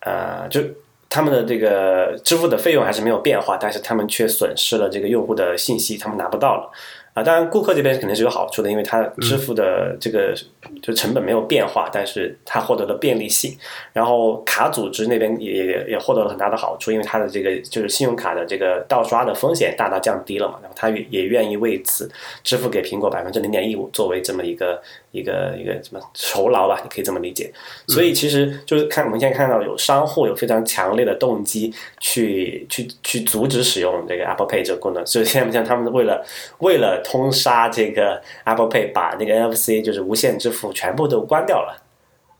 [0.01, 0.61] 呃，就
[1.09, 6.71] 他们的这个支付的费用还是没有变化，但是他们却损失了这个用户的信息，他们拿不到了。
[7.17, 10.35] 啊，当然，顾客这边肯定是有好处的，因为他支付的这个
[10.83, 13.57] 就成本没有变化，但是他获得了便利性。
[13.91, 20.59] 然后卡组织那边也也也获得了很大的好处，因为他的这个就是信用卡的这个盗刷的风险大大降低了嘛。
[20.61, 22.07] 然后他也愿意为此
[22.43, 27.51] 支付给苹果百分之零点一五，作为这么一个一个一个什么酬劳吧，你可以这么理解。
[27.87, 36.23] 所以其实就是看我们现在看到有商户有非常强烈的动机去去去阻止使用这个 Apple Pay 这个功能，所以现在像他们为了
[36.59, 41.81] 为了通杀这个 Apple Pay，把那个 NFC 就是无线支付全部都关掉了，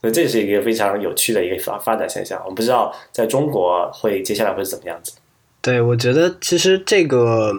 [0.01, 2.37] 所以这是一个非常有趣的一个发发展现象。
[2.43, 5.13] 我们不知道在中国会接下来会是怎么样子。
[5.61, 7.53] 对，我觉得其实这个。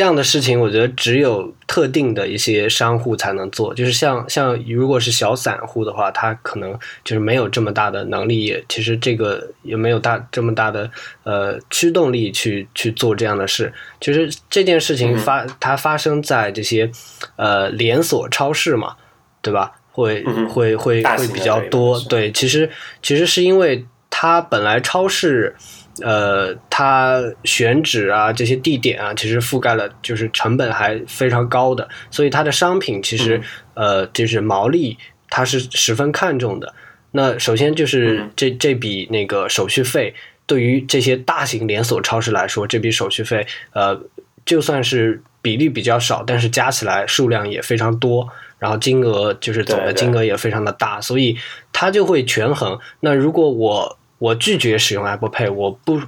[0.00, 3.74] 这样的事情，我觉得只有特定的一些商户才能做。
[3.74, 6.72] 就是像像如果是小散户的话，他可能
[7.04, 10.90] 就是没有这么大的能力，也其实这个也没有大这么大的
[11.24, 13.70] 呃驱动力去去做这样的事。
[14.00, 16.90] 其实这件事情发它发生在这些
[17.36, 18.96] 呃连锁超市嘛，
[19.42, 19.72] 对吧？
[19.92, 22.00] 会会会会比较多。
[22.08, 22.70] 对，其实
[23.02, 25.54] 其实是因为它本来超市。
[26.02, 33.40] 呃，它选址啊，这些地点啊，其实覆盖了，就是成本还非常高的，所以它的商品其实
[33.74, 34.96] 呃，就是毛利
[35.28, 36.72] 它是十分看重的。
[37.12, 40.14] 那首先就是这这笔那个手续费，
[40.46, 44.00] 对于这些大型连锁超市来说，这笔手续费呃，
[44.46, 48.28] 就算是比例比较少，但是加起来数量也非常多，
[48.58, 51.36] 然后金额就是总的金额也非常的大，所以
[51.72, 52.78] 它就会权衡。
[53.00, 55.98] 那如果我我拒绝使用 Apple Pay，我不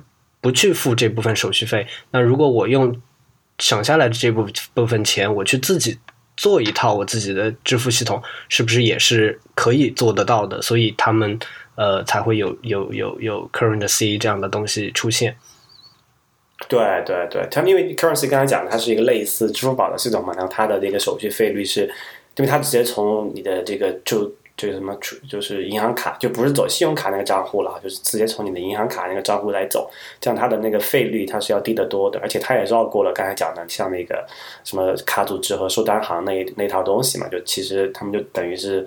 [0.42, 1.86] 不去付这部分手续费。
[2.10, 3.00] 那如果我用
[3.58, 5.98] 省下来的这部部分钱，我去自己
[6.36, 10.60] 做一套我自己的支付系统，是不是也是可以做得到的？
[10.60, 11.38] 所以他们
[11.74, 15.36] 呃才会有有有有 Current C 这样的东西出现。
[16.68, 21.86] 对对对，他们因为 Currency 刚才讲的，它是一个类似支付宝的系统嘛，然后它的这个手续费率是，
[22.36, 24.30] 因为它直接从你的这个就。
[24.62, 24.96] 就是什么，
[25.28, 29.90] 就是银行卡就不是走信用卡那个账户了，就是直接从你的银行卡那个账户来走，
[30.20, 34.24] 这样它的那个费率它是要低得多的，而且它也绕过了刚才讲的像那个
[34.62, 38.86] 什么卡组织和收单行那那套东西嘛，就其实他们就等于是。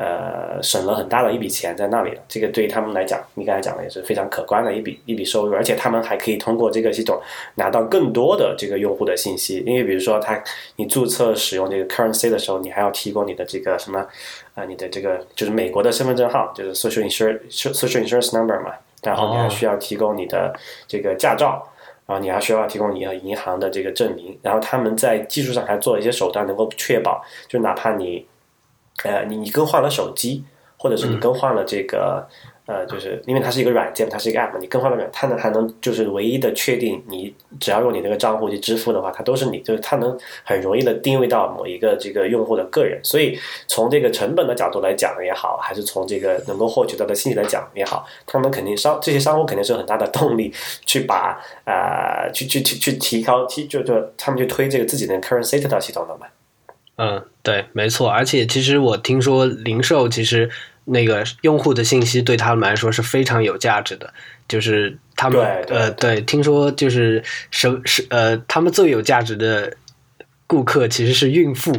[0.00, 7.20] 呃，省了很大的一笔钱在那里了，这个对于他们来讲，你刚才讲的也是非常可观的一笔一笔收入，而且他们还可以通过这个系统
[7.56, 10.40] 拿到更多的这个用户的信息，因为比如说他
[10.76, 14.06] 你注册使用这个 currency 的时候，你还要提供你的这个什么
[14.54, 18.72] 啊，你的这个就是美国的身份证号，就是 social insurance social insurance number 嘛，
[19.02, 20.54] 然后你还需要提供你的
[20.86, 21.68] 这个驾照，
[22.06, 28.24] 然后你还需要提供你的银行的这个证明，然后他们在技术上还做了一些手段，能够确保，就哪怕你。
[29.04, 30.44] 呃，你你更换了手机，
[30.76, 32.26] 或者是你更换了这个，
[32.66, 43.00] 呃，就是因为它是一个软件，它是一个 app，你更换了软，它能还能就是唯一的确定，你只要用你那个账户去支付的话，它都是你，就是它能很容易的定位到某一个这个用户的个人。
[43.02, 50.52] 所以从这个成本的角度来讲也好，还是从这个能够获取到的信息来讲也好，他们肯定商这些商户肯定是有很大的动力
[50.84, 56.26] 去把啊，去去去去提高提就就他们去推这个自己的 currency 这套系统的嘛。
[56.98, 58.10] 嗯，对，没错。
[58.10, 60.50] 而且，其实我听说零售其实
[60.84, 64.12] 那个用户的信息对他们来说是非常有价值的。
[64.48, 69.76] 就是他们呃，对，听说就是什是呃，他们最有价值的
[70.46, 71.70] 顾客其实是孕妇，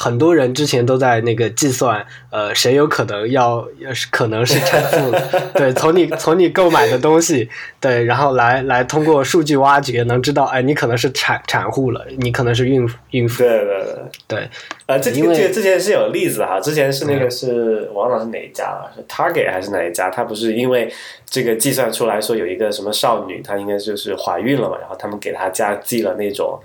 [0.00, 5.12] 很多人之前都在那个计算，呃，谁有可能要是可能是产妇，
[5.58, 7.48] 对，从你从你购买的东西，
[7.80, 14.48] 对，然后来来通过数据挖掘，能知道，哎，你可能是产产妇了，你可能是孕孕妇，对对对对，
[14.86, 20.08] 呃，这这个之前是有例子哈，之前是那个是王老师哪一家了，是 Target 还是哪一家？
[20.08, 20.88] 他不是因为
[21.26, 26.56] 这个计算出来说有一个什么少女，她应该就是怀孕了嘛，然后他们给她家寄了那种。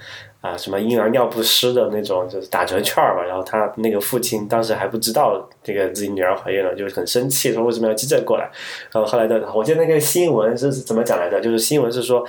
[0.43, 3.23] 啊，什么婴儿尿不湿的那种，就是打折券嘛。
[3.23, 8.43] 然后他那个父亲当时还不知道这个自己女儿怀孕了，就是很生气，说为什么要寄这过来。
[8.91, 11.39] 然后后来的，我记得那个新闻是怎么讲来着？
[11.39, 12.27] 就是新闻是说，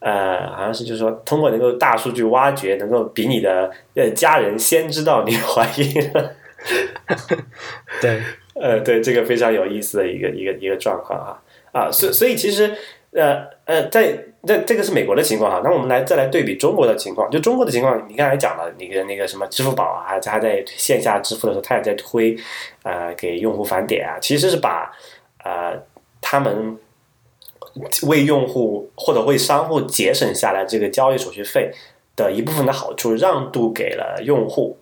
[0.00, 6.32] 呃，好像是就是说，通过能够大数据挖掘，能够比你的呃家人先知道你 怀孕了。
[8.02, 8.20] 对，
[8.60, 11.38] 呃，对，这个非常有意思的一个一个一个状况啊
[11.72, 12.72] 啊，所所以其实
[13.12, 14.24] 呃呃在。
[14.44, 17.30] 这这个是美国的情况哈，那我们来再来对比中国的情况。
[17.30, 22.36] 就中国的情况，你刚才讲了那个那个什么支付宝啊，它在线下支付的时候，它也在推，
[22.82, 24.90] 呃，给用户返点啊，其实是把
[25.44, 25.80] 呃
[26.20, 26.76] 他们
[28.08, 31.70] 为用户或者为商户节省下来这个交易手续费
[32.16, 34.76] 的一部分的好处让渡给了用户，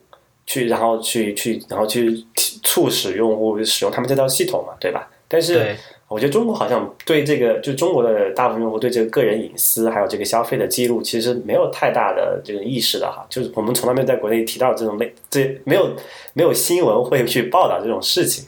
[0.47, 2.24] 去然后去去然后去
[2.62, 5.11] 促使用户使用他们这套系统嘛，对吧？
[5.28, 5.76] 但是。
[6.11, 13.24] 我觉得中国好像对这个，就中国的大部分用户对这个个人隐私还有这个消费的记录，其实没有太大的这个意识的哈。
[13.30, 15.94] 就是我们从来没有在国内提到这种类，这没有
[16.32, 18.44] 没有新闻会去报道这种事情。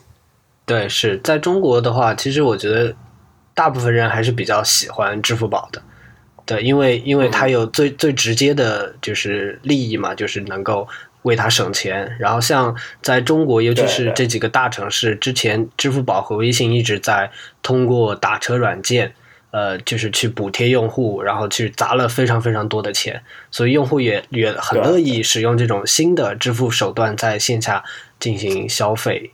[0.65, 2.93] 对，是在中国的话，其实我觉得
[3.53, 5.81] 大部分人还是比较喜欢支付宝的。
[6.45, 10.85] 对，因为因为它有最最直接的就是利益嘛，就是能够。
[11.23, 17.29] 为他省钱，然后像在中国，尤其是这几个大城市，之前支付宝和微信一直在
[17.61, 19.13] 通过打车软件，
[19.51, 23.21] 呃，就是去补贴用户，然后去砸了非常非常多的钱，
[23.51, 27.83] 所以用户也也很乐意使用这种新的支付手段在线下
[28.19, 29.31] 进行消费。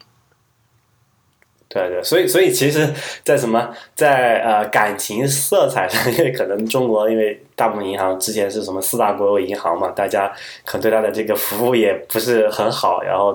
[1.72, 2.90] 对对，所以所以其实，
[3.24, 10.28] 在什么在呃感情色彩上，因为可能中国因为大部分银行之前是什么四大国有银行嘛，大家
[10.66, 13.34] 可能对它的这个服务也不是很好，然后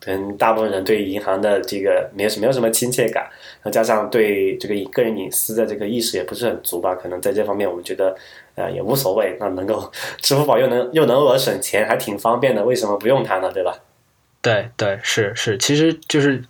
[0.00, 8.14] 可能大部分人对银行的这个没有没有什么亲切感，然后加上对这个个人隐私的这个意识也不是很足吧，可能在这方面我们觉得
[8.54, 9.90] 呃也无所谓，那能够
[10.22, 13.50] 支付宝又能又能我省钱，还挺方便的，为什么不用它呢？
[13.52, 13.74] 对吧？
[14.40, 16.44] 对对是是，其实就是。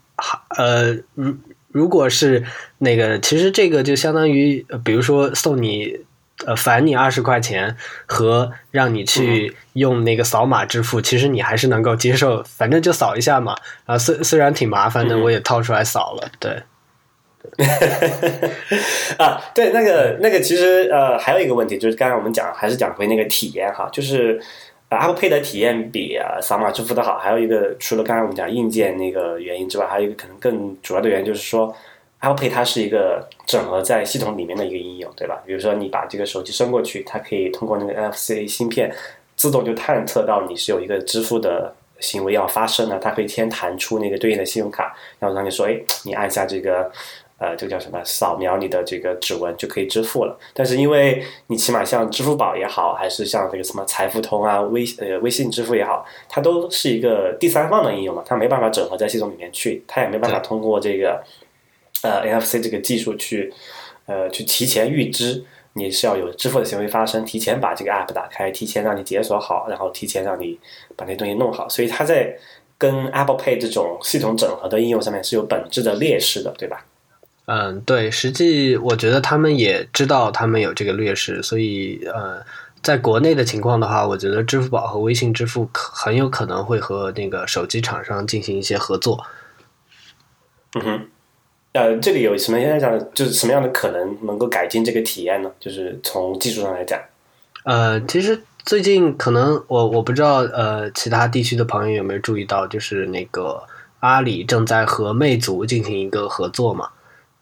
[0.57, 1.35] 呃，如
[1.71, 2.45] 如果是
[2.79, 6.01] 那个，其实这个就相当于，比如说送你
[6.45, 13.57] 呃返你二十块钱和让你去用那个扫码支付，其实你还是能够接受，反正就扫一下嘛。
[13.87, 16.31] 啊，虽虽然挺麻烦的，我也掏出来扫了。
[16.39, 16.63] 对，
[19.19, 24.41] 啊，对，那个那个，其实呃，还有一个问题就是，刚才我们讲还是讲回那个体验哈，就是。
[24.99, 31.75] Apple Pay 的体验比啊扫码支付的好，还有一个除了刚才我们讲硬件那个原因之外，还有一个可能更主要的原因就是说
[32.21, 35.43] ，Apple Pay 它是一个整合在系统里面的一个应用，对吧？
[35.47, 38.95] 比如说你把这个手机伸过去，它可以通过那个 NFC 芯片
[39.37, 46.91] 自动就探测到你是有一个支付的行为要发生了，它可以先弹出那个对应的信用卡，然后让你说，哎，你按下这个。
[47.43, 48.01] 呃，这个叫什么？
[48.05, 50.39] 扫描你的这个指纹就可以支付了。
[50.55, 61.21] 但是因为你起码像支付宝也好，还是像这个什么财付通啊、微呃微信支付也好，它都是一个第三方的应用嘛，它没办法整合在系统里面去，它也没办法通过这个
[62.05, 63.53] 呃 NFC 这个技术去
[64.07, 70.57] 呃去提前预知你是要有支付的行为发生，提前把这个 App 打开，提前让你解锁好，然后提前让你
[70.95, 71.69] 把那东西弄好。
[71.69, 72.37] 所以它在
[72.79, 76.87] 跟 Apple Pay 这种系统整合的应用上面是有本质的劣势的，对吧？
[77.47, 82.41] 嗯，对，实际我觉得他们也知道他们有这个劣势，所以呃，
[82.83, 89.27] 在国内的情况的话，我觉得支付宝和微信支付可很有可能会和那个手机厂商进行一些合作。
[90.77, 91.07] 嗯哼，
[91.73, 95.51] 呃，这里有什么样的就是什么样的可能能够改进这个体验呢？
[95.59, 96.99] 就是从技术上来讲，
[97.65, 103.65] 呃，其实最近可能我我不知道呃，其他地区的朋友有没有注意到，就是那个
[103.99, 106.89] 阿里正在和魅族进行一个合作嘛。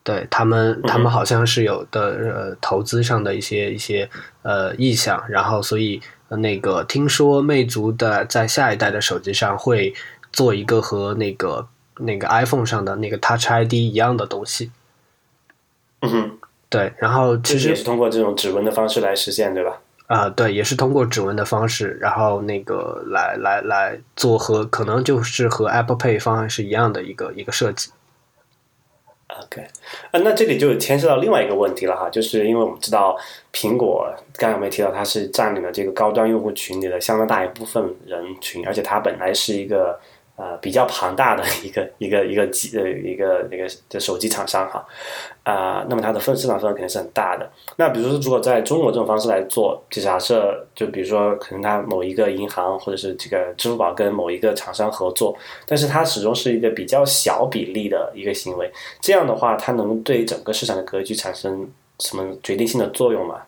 [0.02, 4.08] 对他们，他们好像是有的呃投资上的一些一些
[4.42, 9.92] 呃意向，然后所以那个听说魅族的在下一代的手机上会
[10.32, 14.70] 做一个和那个那个 iPhone 上的那个 Touch ID 一样的东西。
[16.00, 16.30] 嗯哼，
[16.70, 19.80] 对，然后其实也是通过这种指纹的方式来实现，对吧？
[20.06, 27.90] 啊，对，也是通过指纹的方式，然后那个来来来做和可能就是和 Apple Pay 方案是一样的一个一个设计。
[29.44, 29.62] OK，
[30.10, 33.16] 啊，那这里就牵涉到另外一个问题了哈，就是因为我们知道
[33.52, 39.98] 苹果刚才我们也提到，它是占领了这个高端用户群里的相当大一部分人群，而且它本来是一个。
[40.40, 44.82] 呃，比较庞大的一个一个一个机呃一个那个的手机厂商哈，
[45.42, 47.46] 啊，那么它的份市场份额肯定是很大的。
[47.76, 55.36] 那比如说，如果在中国这种方式来做，就假设就比如说，可能它某一个银行或者是这个支付宝跟某一个厂商合作，
[55.66, 58.72] 但是它始终是一个比较小比例的一个行为。
[59.02, 63.42] 这样的话，它能对整个市场的格局产生什么决定性的作用吗？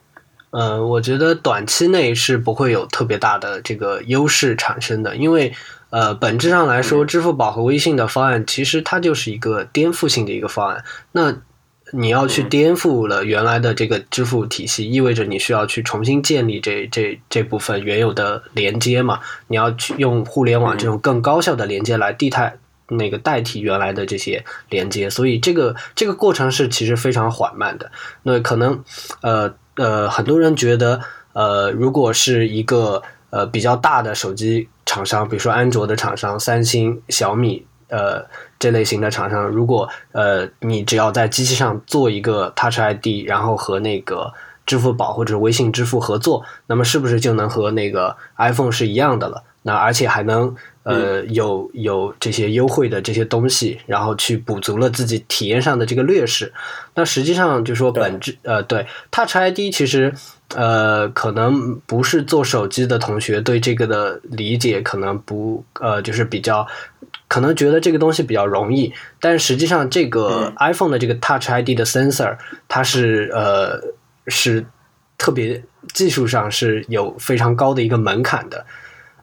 [0.50, 5.50] 呃，我觉得短期内是不会有特别大的这个优势产生的，因为。
[5.92, 10.82] 呃，本质上来说，支付宝和微信的方案其实它就是一个颠覆性的一个方案。
[11.12, 11.36] 那
[11.92, 19.20] 你要去颠覆了原来的这个支付体系，意味着你需要去重新建立这这这部分原有的连接嘛？
[19.48, 22.56] 你要去用互联网这种更高效的连接来替代
[22.88, 27.92] 那个代替原来的这些连接，所以这个这个过程是其实非常缓慢的。
[28.22, 28.82] 那可能
[29.20, 31.02] 呃呃，很多人觉得
[31.34, 33.02] 呃，如果是一个
[33.32, 34.68] 呃比较大的手机。
[34.84, 38.22] 厂商，比如说安卓的厂商，三星、小米，呃，
[38.58, 44.34] 这类型的厂商，如果呃，你只要在机器上做一个 Touch ID，然后和那个
[44.66, 49.42] 支付宝或者微信支付合作，那么是不是就能和那个 iPhone 是一样的了？
[49.62, 56.52] 那而且还能呃有有这些优惠的这些东西，然后去补足了自己体验上的这个劣势。
[56.96, 60.12] 那实际上就说本质呃，对 Touch ID 其实。
[60.54, 66.66] 呃，可能不是做手机的同学对这个的理解可能不呃，就是比较
[67.28, 72.36] 可能觉得这个东西比较容易，但实际上这个 iPhone 的这个 Touch ID 的 sensor
[72.68, 73.80] 它是呃
[74.26, 74.66] 是
[75.16, 78.66] 特别技术上是有非常高的一个门槛的。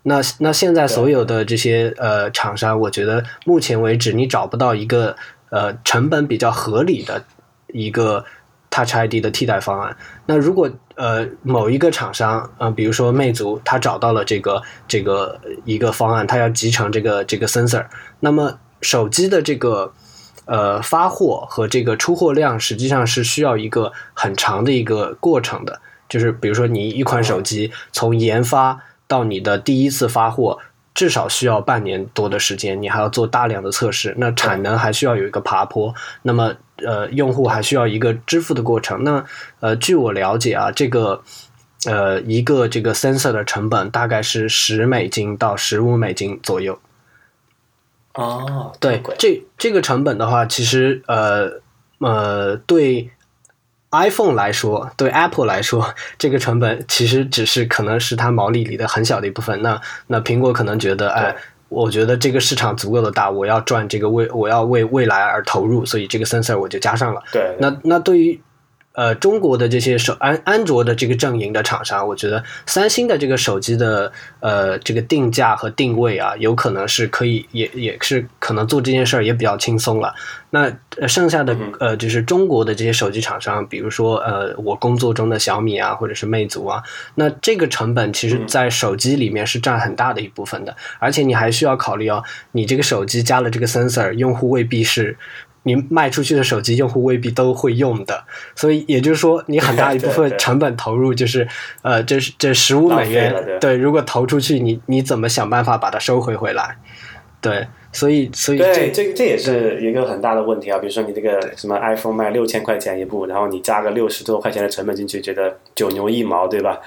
[0.04, 5.16] 那那现在所有的这些呃厂商，我觉得目前为止你找不到一个
[5.50, 7.24] 呃成本比较合理的
[7.68, 8.26] 一个。
[8.72, 9.98] Touch ID 的替代方案。
[10.28, 10.70] 那如果
[11.00, 17.86] 呃某一个厂商，呃比如说魅族，它找到了这个这个一个方案，它要集成这个这个 sensor，
[18.20, 19.94] 那么手机的这个
[20.44, 25.80] 呃发货和这个出货量实际上是需要一个很长的一个过程的。
[26.10, 30.60] 就是比如说你一款手机从研发到你的第一次发货，
[30.94, 35.94] 至少需要半年多的时间，你还要做大量的测试，那产能还需要有一个爬坡。
[36.24, 39.04] 那么呃，用户还需要一个支付的过程。
[39.04, 39.24] 那
[39.60, 41.22] 呃，据我了解啊，这个
[41.86, 46.78] 呃，一个这个 sensor 的成本大概是十美金到十五美金左右。
[48.16, 51.62] 哦，对，这这个成本的话，其实呃
[52.00, 53.10] 呃，对
[53.92, 59.62] iPhone 来说，对 Apple 来说，这个成本其实只是可能是它毛利里的很小的一部分。
[59.62, 61.36] 那那苹果可能觉得，哎。
[61.70, 67.22] 我觉得这个市场足够的大，我要赚这个未，我要为未来而投入，所以这个 sensor 我就加上了。
[67.32, 68.42] 对，那那对于。
[69.00, 80.14] 呃，中国的这些手安安卓的这个阵营的厂商，我觉得三星的这个手机的呃这个定价和定位啊，有可能是可以也也是可能做这件事儿也比较轻松了。
[80.50, 80.70] 那
[81.08, 86.84] 剩下的呃就是中国的这些手机厂商，比如说呃我工作中的小米啊，或者是魅族啊，
[87.16, 92.22] 那这个成本其实在手机里面是占很大的一部分的，而且你还需要考虑哦，
[92.52, 95.18] 你这个手机加了这个 sensor，用户未必是。
[95.70, 98.24] 你卖出去的手机，用户未必都会用的，
[98.56, 101.48] 所以也就是说，你很大一部 分成本投入就是，
[101.84, 106.76] 呃，这是这十五美元，对，如果投出去，你你怎么想办法把它收回回来？
[107.42, 110.78] 对，所以所以对，这这也是一个很大的问题啊。
[110.80, 116.78] 比如说，你这个什么 iPhone 卖六千块钱一部，然后你加个六十多块钱的成本进去，觉得九牛一毛，对吧？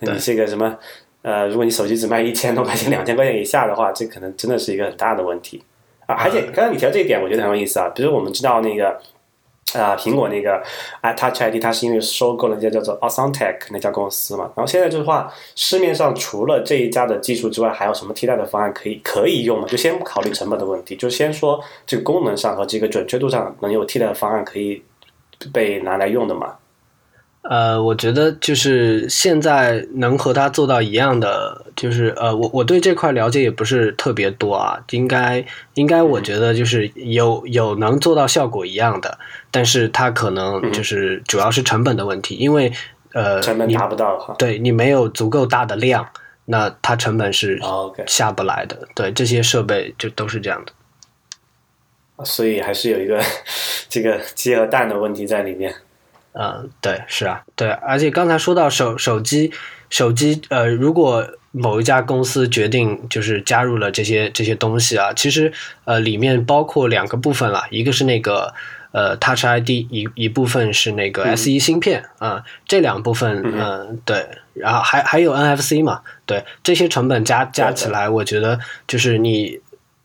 [0.00, 0.76] 你这个什么，
[1.22, 5.62] 呃，如果你手机只卖一千多块钱、两千块钱以下的话，这可能真的是一个很大的问题。
[6.12, 7.88] 啊，而且刚刚你提到这一点，我觉得很有意思啊。
[7.94, 8.90] 比如我们知道那个
[9.74, 10.62] 啊，苹果那个
[11.16, 14.44] Touch ID，它是因为收购了一家叫做 Tech 那家公司嘛。
[14.54, 19.66] 然后现在就是话，市面上除了这一家的技术之外，还有什么替代的方案可以可以用吗？
[19.66, 24.82] 就先不考虑成本的问题，就先说这个功能上和这个准确度上能有替代的方案可以
[25.52, 26.56] 被拿来用的吗？
[27.42, 39.18] 呃，我觉得就是现在能和他做到一样的，就是呃，我我对这块了解也不是特别多啊，应该应该我觉得就是有有能做到效果一样的，
[39.50, 42.72] 但是它可能就是主要是成本的问题，因为
[43.12, 46.08] 呃，成本达不到哈，对你没有足够大的量，
[46.44, 47.60] 那它成本是
[48.06, 53.20] 下不来的，对这些设备就都是这样的，所以还是有一个
[53.90, 55.74] 这个鸡和蛋的问题在里面。
[56.32, 59.52] 嗯，对，是啊，对，而且刚才说到手手机，
[59.90, 65.52] 手机，呃，如果某一家公司决定就是加入了这些这些东西啊，其实
[65.84, 68.54] 呃里面包括两个部分了，一个是那个
[68.92, 79.60] 呃 Touch ID 一一部分是那个 S 一芯片啊、这两部分嗯、对，然后还还有 NFC 嘛，对这些成本加加起来，我觉得就是你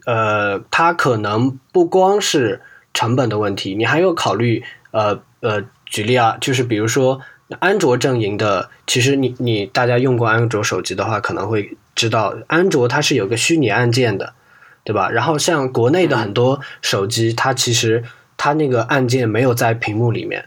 [0.06, 2.62] 呃，它可能不光是
[2.94, 4.62] 成本的问题，你还要考虑
[4.92, 7.20] 呃呃，举例啊，就是比如说
[7.60, 14.34] 安卓阵营的，其实你你大家用过安卓手机的话，可能会知道，安卓它是有个虚拟按键的，
[14.84, 15.10] 对吧？
[15.10, 18.04] 然后像国内的很多手机，它其实
[18.38, 20.46] 它那个按键没有在屏幕里面。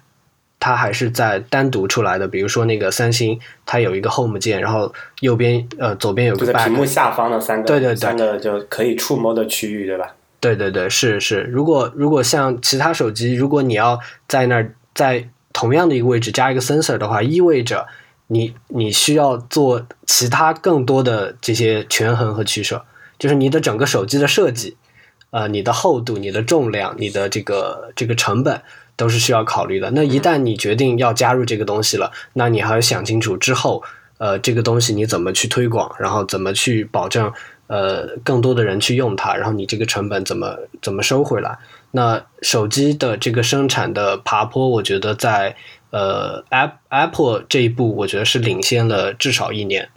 [0.63, 10.15] 它还是在单独出来的，比如说那个三星，它有一个 Home 键，然后右边呃左边有个屏幕下方的三个，对对对三个就可以触摸的区域，对吧？
[10.39, 11.41] 对对对，是是。
[11.45, 17.87] 如果如果像其他手机，如果你要在那儿在同样的一个位置加一个 sensor 的话，意味着
[18.29, 22.85] 你你需要做其他更多的这些权衡和取舍，
[23.19, 24.77] 就是你的整个手机的设计，
[25.31, 28.63] 呃，你的厚度、你的重量、你的这个这个成本
[28.97, 29.91] 都是需要考虑的。
[29.91, 33.83] 那一旦你决定要加入这个东西了，那你还要想清楚之后，
[34.19, 37.33] 呃，这个东西你怎么去推广，然后怎么去保证
[37.67, 41.59] 呃更多的人去用它，然后你这个成本怎么怎么收回来？
[41.93, 45.57] 那手机的这个生产的爬坡，我觉得在
[45.91, 49.89] 呃 App Apple 这一步，我觉得是领先了至少一年。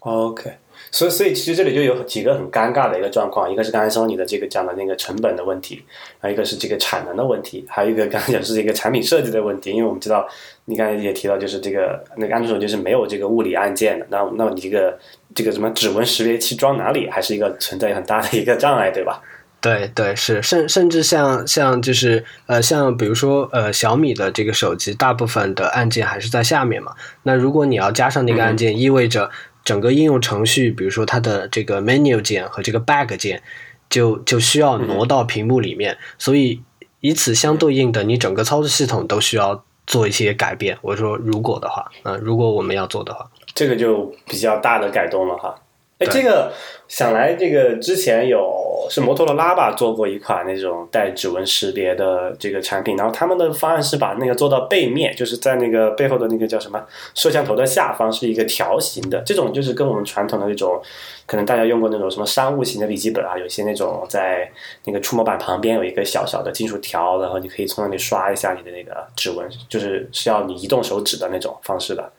[0.00, 0.54] OK，
[0.90, 5.80] 所以所以其实这里就有几个很尴尬的一个状况，一个是刚才说你的这个讲的那个成本的问题，
[6.18, 9.70] 还有一个是这个产能的问题，还有一个刚才讲是这个产品设计的问题。
[9.70, 10.28] 因为我们知道
[10.64, 14.98] 你刚才也提到，就是这个那个安卓手机是没有这个物理按键的，那那你这个
[15.36, 19.22] 这个什么指纹识别器装哪里，还是一个存在很大的一个障碍，对吧？
[19.62, 26.92] 对对是，甚甚至像像就是呃像比如说呃小米的这个手机，大部分的按键还是在下面嘛。
[27.22, 29.30] 那如果你要加上那个按键，意味着
[29.64, 33.40] 整个应用程序，比如说它的这个 menu 键和这个 back 键，
[33.88, 35.96] 就就需要挪到屏幕里面。
[36.18, 36.60] 所以
[36.98, 40.76] 以此相对应的，你整个操作系统都需要做一些改变。
[40.82, 45.54] 我说如果的话，嗯、如果我们要做的话，这个就比较大的改动了哈。
[46.02, 46.52] 哎，这个
[46.88, 56.84] 想来，这个之前有是摩托罗拉吧做过一款那种带指纹识别的这个产品，然后他们的方案是把那个做到背面，就是在那个背后的那个叫什么
[57.14, 60.82] 摄像头的下方是一个条形的，这种就是跟我们传统的那种，
[61.26, 64.50] 可能大家用过那种什么商务型的笔记本啊，有些那种在
[64.84, 72.12] 那个触摸板旁边有一个小小的金属条，然后你可以从那里刷一下你的那个指纹，就是是要你移动手指的那种方式的。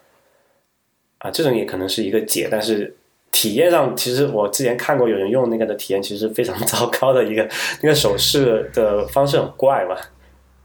[1.19, 2.93] 啊，这种也可能是一个解，但是
[3.34, 7.45] 体验上，其实我之前看过有人用那个的体验，其实非常糟糕的一个，
[7.81, 9.97] 那个手势的方式很怪嘛。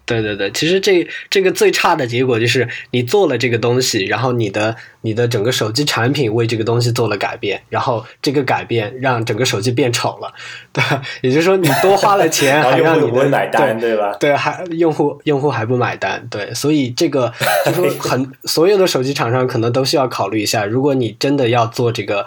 [0.05, 10.33] 对对对，其实这这个最差的结果就是你做了这个东西，然后你的你的整个手机产品为这个东西做了改变，然后这个改变让整个手机变丑了，
[10.73, 11.03] 对吧？
[11.21, 14.17] 也就是说你多花了钱， 还让你的买单，对吧？
[14.19, 17.31] 对，还用户用户还不买单，对，所以这个
[17.67, 22.25] 就说很 所有的手机厂商可能都需要考虑一下，如果你真的要做这个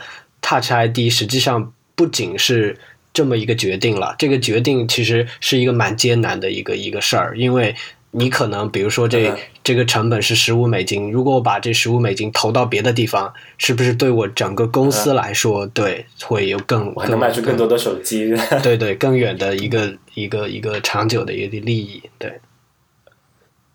[0.51, 2.77] Touch ID，实际上不仅是
[3.13, 7.73] 这么一个决定了，这个决定其实是一个蛮艰难的一个一个事儿，因为
[8.11, 18.33] 你可能比如说这、嗯这个成本是十五美金，如果我把这十五美金投到别的地方，是不是对我整个公司来说，对会有更我能卖出更多的手机。
[18.63, 22.39] 对对 更远的一个一个一个长久的一个利益，对。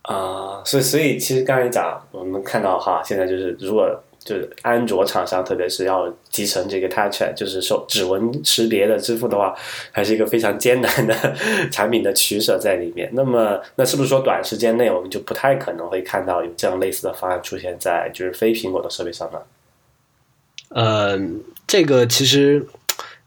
[0.03, 3.89] 啊、所以所以其实刚才讲，我们看到哈，现在就是如果
[4.27, 9.55] 就是安卓厂商，特别是要集成这个 Touch，就是手指纹识别的支付的话，
[9.93, 11.14] 还是一个非常艰难的
[11.70, 13.09] 产品的取舍在里面。
[13.14, 19.39] 那么，那是不是说短时间内我们就不太可能会看到有这样类似的方案出现在就是非苹果的设备上呢？
[20.70, 21.16] 呃，
[21.68, 22.66] 这个其实，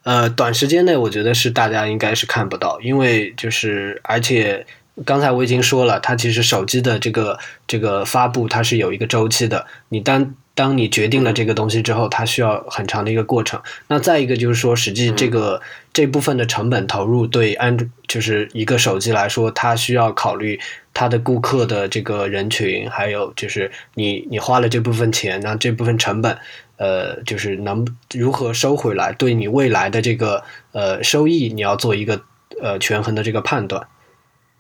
[0.04, 4.66] 呃，短时间内我觉得是大家应该是看不到，因为就是而且
[5.06, 13.62] 刚才我已经说了，它其实手机的这个这个发布它是有一个周期的，你当当你决定了这个东西之后，它需要很长的一个过程。
[13.88, 15.62] 那再一个就是说，实际这个、
[15.94, 17.78] 这部分的成本投入对安
[18.10, 20.60] 就是一个手机来说，它需要考虑
[20.94, 26.38] 它的顾客的这个人群，还有就是你你花了这部分钱，那这部分成本。
[26.76, 30.44] 呃，就是能如何收回来，对你未来的这个
[30.74, 32.22] 呃收益，你要做一个
[32.62, 33.86] 呃权衡的这个判断。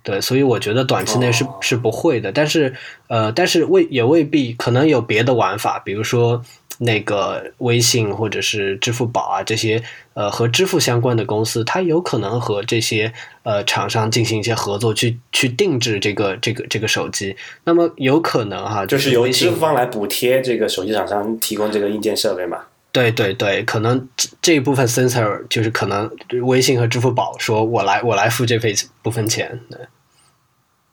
[0.02, 2.74] 对，所以我觉得短期内是、哦是不会的，但是
[3.08, 6.42] 呃，但是未也未必可能有别的玩法，比如说
[6.80, 9.84] 那个微信或者是支付宝啊这些
[10.14, 13.12] 呃和支付相关的公司，它有可能和这些
[13.44, 17.36] 呃厂商进行一些合作，去去定制这个这个这个手机。
[17.66, 22.60] 那么有可能哈，就是由微信支付方来补贴这个手机厂商提供这个硬件设备嘛？
[22.92, 26.10] 对对对，可能这这一部分 sensor 就是可能
[26.44, 28.58] 微信和支付宝说我来我来付这
[29.04, 29.80] 部分钱，对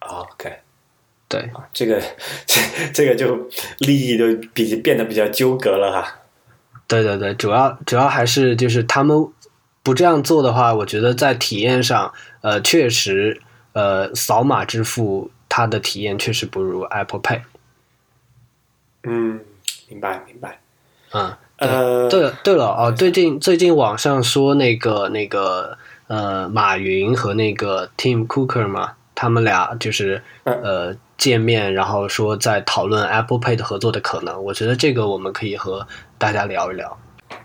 [0.00, 0.58] OK，
[1.28, 2.00] 对，啊，这个
[2.46, 2.60] 这
[2.92, 6.20] 这个就利益就比变得比较纠葛了哈。
[6.86, 9.26] 对对对，主要主要还是就是他们
[9.82, 13.40] 不这样做的话，我觉得在体验上，呃，确实，
[13.72, 17.42] 呃，扫码支付它的体验确实不如 Apple Pay。
[19.02, 19.40] 嗯，
[19.88, 20.60] 明白明白。
[21.12, 25.76] 嗯，呃，对了对了哦，最近最近网上说那个那个
[26.06, 34.44] 呃，马云和那个 Tim Cooker 嘛，他们俩就是嗯呃见面，然后说在讨论 Apple Pay 的合作的可能。
[34.44, 35.86] 我觉得这个我们可以和
[36.18, 36.96] 大家聊一聊。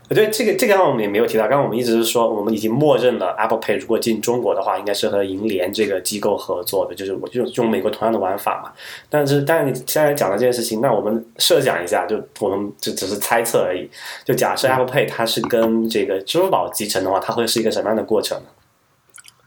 [0.10, 8.74] 我觉得这个这个刚刚我们也没有提到，刚刚我们一直是说我们已经默认了 Apple Pay 如果进中国的话，应该是和银联这个机构合作的，就是我就用美国同样的玩法嘛。
[9.10, 13.90] 但是，但是你现在讲的这件事情，那我们设想一下，就我们就只是猜测而已。
[14.26, 18.38] 就假设 Apple Pay 它是跟这个支付宝集成的话，它会是一个什么样的过程？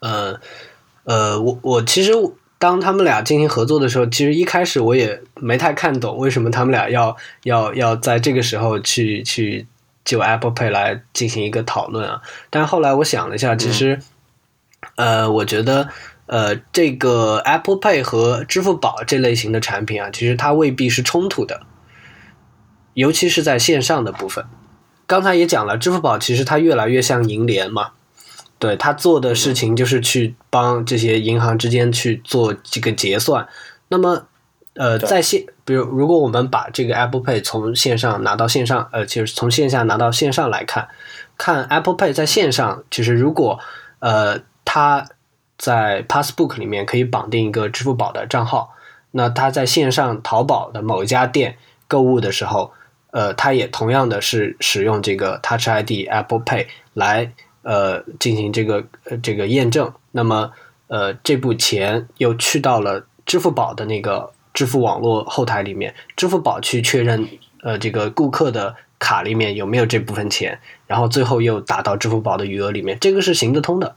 [0.01, 0.35] 呃
[1.05, 2.13] 呃，我我其实
[2.59, 9.67] 当他们俩进行合作的时候，其实一开始我也没太看懂为什么他们俩要要要在这个时候去去
[10.05, 12.23] 就 Apple Pay 来进行一个讨论啊。
[12.51, 14.01] 但是后来我想了一下，其实、
[14.97, 15.89] 呃，我觉得
[16.27, 21.63] 呃，这个 Apple Pay 和支付宝这类型的产品啊，其实它未必是冲突的，
[22.95, 24.45] 尤其是在线上的部分。
[25.07, 27.91] 刚才也讲了，支付宝其实它越来越像银联嘛，
[28.59, 33.47] 对它做的事情就是去帮这些银行之间去做这个结算。
[33.89, 34.27] 那么，
[34.75, 40.89] 呃，在线，比如如果我们把这个 Apple Pay 从线上拿到线上，呃，就是从线下拿到线上来看，
[41.39, 43.61] 看 Apple Pay 在线上，其实如果
[44.01, 45.07] 呃它
[45.57, 48.75] 在 Passbook 里面可以绑定一个支付宝的账号，
[49.13, 51.57] 那它在线上淘宝的某一家店
[51.87, 52.73] 购物的时候，
[53.13, 59.93] 呃，它也同样的是使用这个 Touch ID Apple Pay 来呃进行这个呃这个验证。
[60.11, 60.51] 那么
[60.89, 67.29] 呃这部钱又去到了支付宝的那个支付网络后台里面，支付宝去确认
[67.63, 73.97] 呃这个顾客的卡里面有没有这部分钱，然后最后又打到支付宝的余额里面，这个是行得通的。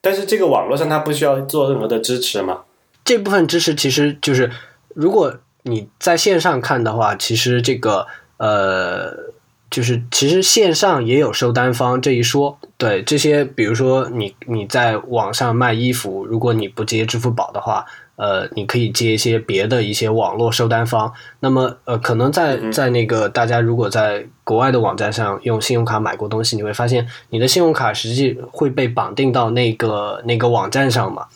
[0.00, 2.60] 但是这个网络上它不需要做任何的支持吗？
[3.04, 4.50] 这部分支持其实就是，
[4.94, 9.32] 如果你在线上看的话，其实这个呃，
[9.68, 12.58] 就是其实线上也有收单方这一说。
[12.76, 17.84] 对这些，比如说你你在网上卖衣服，如果你不接支付宝的话，
[18.16, 21.12] 呃，你可以接一些别的一些网络收单方。
[21.40, 31.26] 那么呃，可能在在那个大家如果在国外的网站上用信用卡买过东西，你会发现你的信用卡实际会被绑定到那个那个网站上嘛。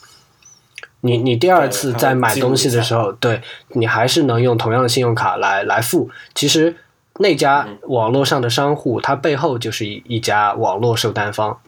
[1.03, 6.11] 你你第二次在买东西的时候，对你还是能用同样的信用卡来来付。
[6.35, 6.77] 其实
[7.19, 11.59] 那家网络上的商户，它背后就是一一家网络收单方，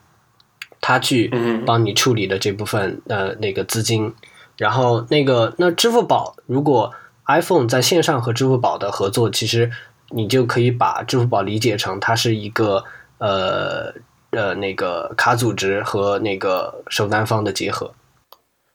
[0.81, 4.15] 他去嗯帮你处理的这部分呃那个资金。
[4.63, 6.93] 然后那个那支付宝，如果
[7.27, 9.69] iPhone 在线上和支付宝的合作，其实
[10.11, 12.85] 你就可以把支付宝理解成它是一个
[13.19, 13.93] 呃
[14.31, 17.93] 呃那个卡组织和那个收单方的结合。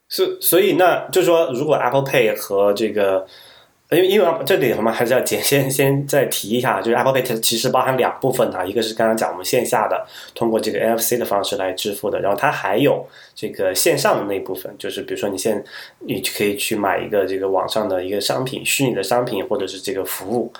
[0.09, 3.25] 是，所以那就是说，如果 Apple Pay 和这个，
[3.89, 15.63] 因为因为这里我们还是要简先先再提一下，就是 Apple Pay 它其实包含两部分啊，一个是刚刚讲我们线下的通过这个 NFC 的方式来支付的，然后它还有这个线上的那部分，就是比如说你现
[15.99, 20.51] 你可以去买一个这个网上的一个商品，虚拟的商品或者是这个服务。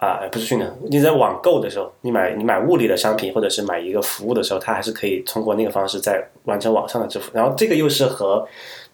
[0.00, 7.32] 啊、不是虚拟的，你在网购的时候，你买你买物理的商品或者是买一个服务的时候，它还是可以通过那个方式在完成网上的支付。
[7.34, 8.46] 然后这个又是和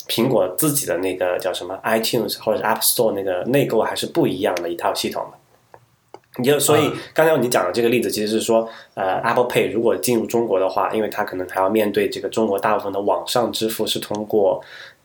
[0.08, 5.38] 苹果自己的那个叫什么 iTunes 或者是 App Store 那个内购还是不一样的一套系统的。
[6.36, 14.60] 你就所以刚才你讲的这个例子，其实是说，呃，Apple Pay 如果进入中国的话，因为它可能还要面对这个中国大部分的网上支付是通过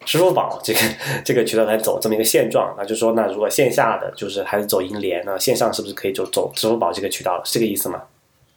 [0.05, 0.79] 支付宝这个
[1.23, 7.45] 这个渠道来走这么一个现状，那就说，那如果线下的就是还是走银联，那线上是不是可以走走支付宝这个渠道了？
[7.45, 8.01] 是这个意思吗？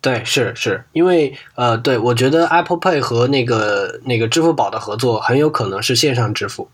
[0.03, 6.69] 对，是是，因为呃，对我觉得 Apple Pay 和那个那个支付宝的合作很有可能是线上支付。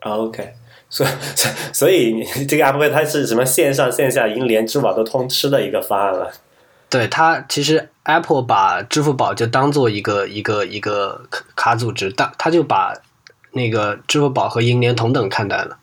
[0.00, 0.54] OK，
[0.88, 6.32] 所以所以所以你这个 Apple Pay 它是什么线上线下银联支付宝都通吃的一个方案了。
[6.88, 12.94] 对它，其实 Apple 把支付宝就当做一个一个一个卡卡组织，当它就把
[13.52, 15.76] 那个支付宝和银联同等看待了。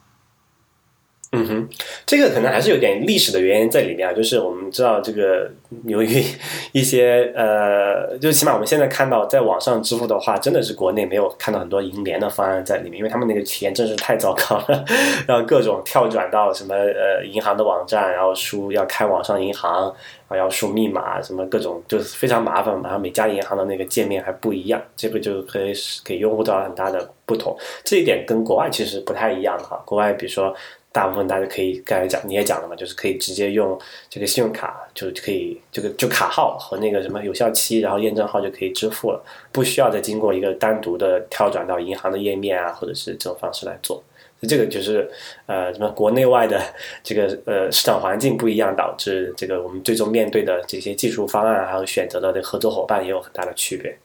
[1.35, 1.67] 嗯哼，
[2.05, 5.49] 这个可能还是有点历史的原因在里面啊，就是我们知道这个
[5.85, 6.23] 由于
[6.71, 14.85] 一些呃，就起码我们现在看到在网上支付的话，真的是国内没有看到很多银联的方案在里面，因为他们那个体验真是太糟糕了，
[15.27, 25.73] 然后各种跳转到什么呃银行的网站，然后输要开网上银行，然后要输密码，什么各种就是非常麻烦嘛，然后每家银行的那个界面还不一样，这个就可以
[26.05, 30.55] 给用户造成很大的不同，这一点跟国外其实不太一样哈，国外比如说。
[30.93, 33.77] 大部分大家可以刚才讲，你也讲了嘛，就是可以直接用
[34.09, 39.19] 这个信用卡，就可以这个就卡号和那个什么有效期，然后验证号就可以支付了，
[39.51, 44.03] 不需要再经过一个单独的跳转到银行的页面啊，或者是这种方式来做。
[44.47, 45.09] 这个就是
[45.45, 46.61] 呃什么国内外的
[47.01, 53.97] 这个呃市场环境不一样，导致这个我们最终面对的这些技术方案还有选择的这合作伙伴也有很大的区别。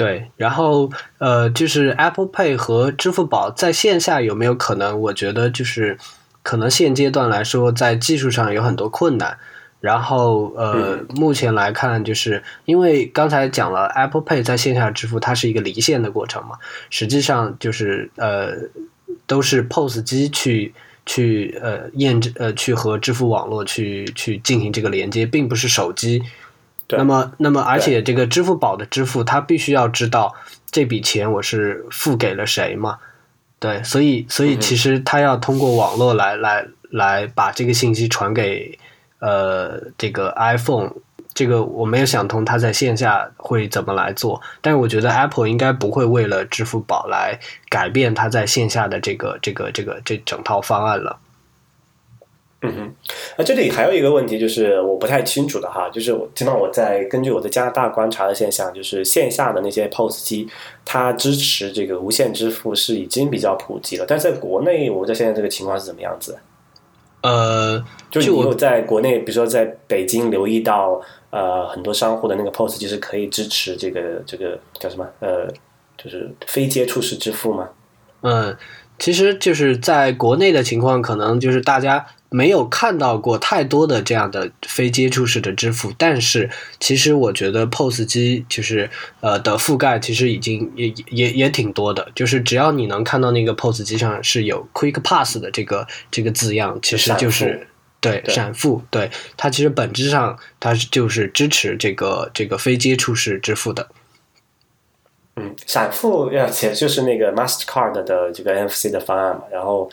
[0.00, 4.98] 对，然后呃，就是 Apple Pay 和支付宝在线下有没有可能？
[4.98, 5.98] 我觉得就是
[6.42, 9.36] 可能现阶段来说，在技术上有很多困难。
[9.78, 16.56] 然后呃，目前来看，就是因为刚才讲了 Apple Pay 在线下支付，它是一个离线的过程嘛，
[16.88, 18.52] 实际上就是呃，
[19.26, 20.72] 都是 POS 机去
[21.04, 26.22] 去呃验证呃去和支付网络去去进行这个连接，并不是手机。
[26.98, 30.34] 那么，那么，而且这个支付宝的支付，它必须要知道
[30.70, 32.98] 这笔钱我是付给了谁嘛？
[33.58, 38.78] 对，所以，所以其实它要通过网络来，来，来把这个信息传给
[39.18, 40.90] 呃这个 iPhone。
[41.32, 44.42] 这个我没有想通，它在线下会怎么来做？
[44.60, 47.38] 但是我觉得 Apple 应该不会为了支付宝来
[47.68, 51.18] 改变它在线下的这个这个这个这整套方案了。
[52.62, 52.94] 嗯哼，
[53.38, 60.46] 那这里还有一个问题，就是我不太清楚的哈，就是我起码我在根据我在加拿大观察的现象，就是线下的那些 POS 机，
[60.84, 66.38] 它支持这个无线支付是已经比较普及了，但是在国内，我在现在这个情况是怎么样子？
[67.22, 71.00] 呃，就你有在国内，比如说在北京留意到，
[71.30, 75.06] 呃，很多商户的那个 POS 机是可以支持这个这个叫什么？
[75.20, 75.46] 呃，
[75.96, 77.68] 就是非接触式支付吗？
[78.22, 78.54] 嗯，
[79.00, 82.06] 其实就是在国内的情况，可能就是大家。
[82.32, 86.48] 没有看到过太多的这样的非接触式的支付，但是
[86.78, 88.88] 其实我觉得 POS 机就是
[89.18, 97.66] 呃的覆盖其实已经也也也挺多的，就是只要你能看到那个 POS 机上是有 Quick Pass 的这个这个字样，其实就是
[98.00, 103.88] 对闪付，对它其实本质上它是就是支持这个这个非接触式支付的。
[105.40, 109.90] 嗯，闪付要其实就是那个 Mastercard 的这个 NFC 的方案嘛，然后。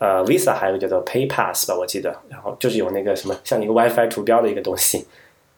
[0.00, 5.04] 呃，Visa 还有个叫做 PayPass 吧，我记得，然后就是有那个什么像一个 WiFi 图标的一个东西，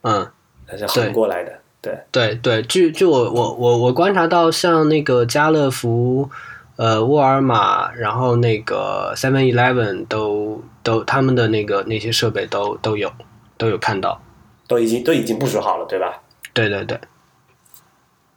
[0.01, 0.27] 嗯，
[0.67, 6.31] 它是横过来的，对，对对，据据我我我我观察到，像那个家乐福、
[6.77, 13.13] 呃沃尔玛，然后那个 Seven Eleven 都都他们的那个那些设备都都有
[13.59, 14.23] 都有看到，
[14.67, 16.23] 都已经都已经部署好了，对吧？
[16.55, 16.99] 对对对。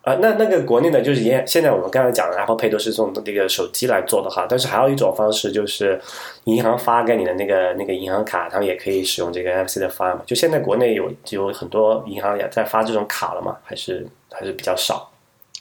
[0.04, 5.98] 啊，那那个国内的，就是也现在我们刚才讲的 Apple Pay 都是从这个手机来做的哈，但是还有一种方式就是
[6.44, 10.24] 银行发给你的那个那个银行卡，他们也可以使用这个 NFC 的方案嘛。
[10.26, 15.10] 就现在国内有有很多银行也在发这种卡了嘛，还是还是比较少。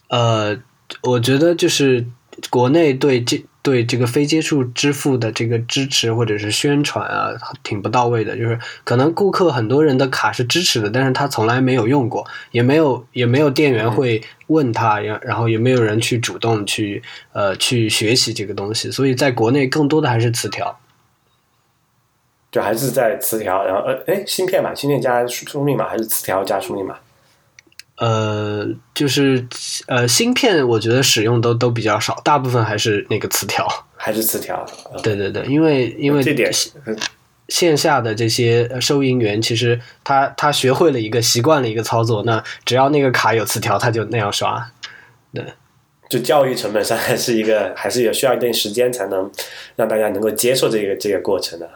[0.08, 0.56] 呃，
[1.04, 2.04] 我觉得就是
[2.50, 3.42] 国内对这。
[3.62, 7.30] 对这个非接触支付的这个支持或者是宣传啊，
[7.62, 8.36] 挺不到位的。
[8.36, 17.00] 就是可能顾客很多人的卡是支持的，但是他从来没有用过，也没有也没有店员会问他，然然后也没有人去主动去
[17.32, 18.90] 呃去学习这个东西。
[18.90, 20.76] 所以在国内更多的还是磁条，
[22.50, 26.96] 就还是在磁条，然后呃哎芯片嘛，芯片加输入密码还是磁条加输入密码。
[28.02, 29.46] 呃，就是
[29.86, 33.64] 呃，芯片我觉得使用都都比较少，大部分还是那个磁条，
[33.96, 34.66] 还是磁条。
[35.04, 36.50] 对对对，因为因为这点
[37.48, 44.68] 线下的这些收银员，其实他他学会了一个习惯了一个操作，那只要那个卡有磁条，他就那样刷。
[45.32, 45.44] 对，
[46.08, 49.30] 就教育成本上还是一个，还是有需要一定时间才能
[49.76, 51.70] 让大家能够接受这个这个过程的。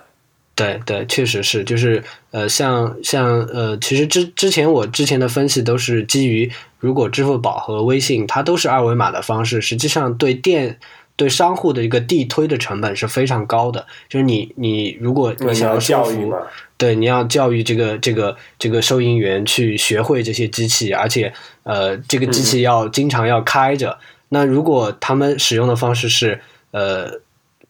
[0.57, 6.51] 对对，确实是，就是呃，像像呃，其实之之前我之前的分析都是基于，
[6.81, 10.79] 如果支付宝和微信它都是二维码的方式，实际上对店
[11.15, 13.87] 对商户的一个地推的成本是非常高的。
[14.09, 16.33] 就是你你如果你想要教育
[16.78, 21.31] 对，你要教育这个这个这个收银员去学会这些机器，而且
[21.65, 23.99] 呃，这个机器要经常要开着。
[24.31, 27.20] 那如果他们使用的方式是呃。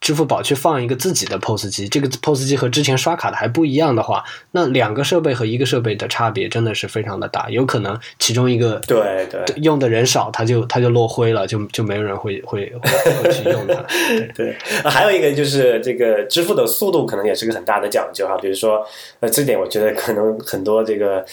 [0.06, 4.22] 支付宝去放一个自己的 POS 机，这个 POS 机和之前刷卡的还不一样的话，
[4.52, 13.84] 那两个设备和一个设备的差别真的是非常的大，有可能其中一个对对用的人少，它就它就落灰了，就就没有人会会会 去用它。
[14.32, 14.56] 对，
[14.88, 18.86] 还有一个就是这个支付的速度可能也是个很大的讲究哈，比如说
[19.18, 21.26] 呃，这点我觉得可能很多这个。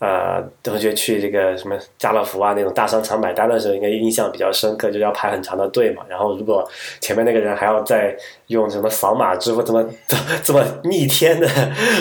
[0.00, 6.02] 呃，同学去这个什么家乐福啊那种大商场买单的时候，应该印象比较深刻，就是要排很长的队嘛。
[6.08, 6.66] 然后如果
[7.00, 8.16] 前面那个人还要再
[8.46, 9.86] 用什么扫码支付这么
[10.42, 11.46] 这么逆天的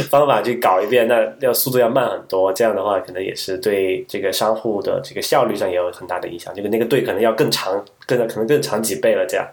[0.10, 2.54] 方法去搞一遍，那要速度要慢很多。
[2.54, 6.56] 这样的话，可能也是对这个商户的这个效率上也有很大的影响。
[6.56, 9.26] 就是那个队可能要更长，更可能更长几倍了。
[9.28, 9.46] 这样。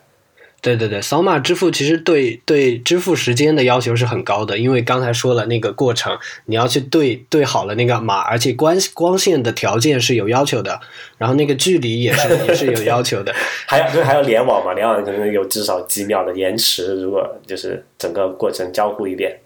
[0.67, 10.81] 对对对，扫码支付其实对对支付时间的要求是很高的，因为刚才说了那个过程，你要去对对好了那个码，而且光光线的条件是有要求的，
[11.19, 13.33] 然后那个距离也是也是有要求的，
[13.69, 19.39] 还要就是还要联网嘛，联网可能有至少几秒的延迟，如果就是整个过程交互一遍。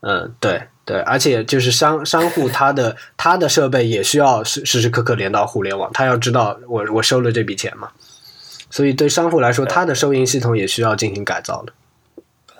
[0.00, 7.90] 嗯，对对，而且就是商商户他的他的设备也需要时时时刻刻连到互联网，他要知道我我收了这笔钱嘛。
[8.74, 11.72] 所以对商户来说，它的收银系统也需要进行改造的。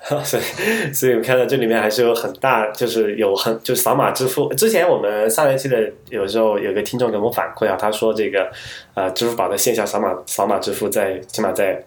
[0.23, 4.49] 所以，所以我们看到这里面还是有很大，就是有很就扫码支付。
[4.55, 8.49] 之前我们上一期的有时候有个听众给我们反馈啊，他说这个
[8.95, 11.83] 呃，支付宝的线下扫码扫码支付在起码在。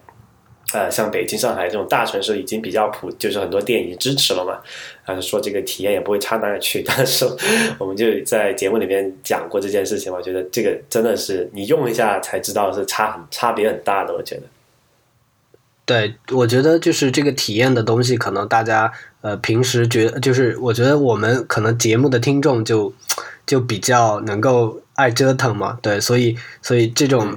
[0.77, 4.59] 呃，像北京、上海这种大城市已经比较普，就是很多店已经支持了嘛。
[5.05, 6.83] 啊，说这个体验也不会差哪里去。
[6.85, 7.25] 但是
[7.79, 14.13] 我们就在节目里面讲过这件事情，我觉得这个真的是你用一下才知道是差很差别很大的。
[14.13, 14.43] 我觉得，
[15.85, 18.91] 对，我觉得就是这个体验的东西，可能大家
[19.21, 22.93] 呃平时觉得，就是我觉得我们可能节目的听众就
[23.47, 27.35] 就比较能够爱折腾嘛，对，所以所以这种。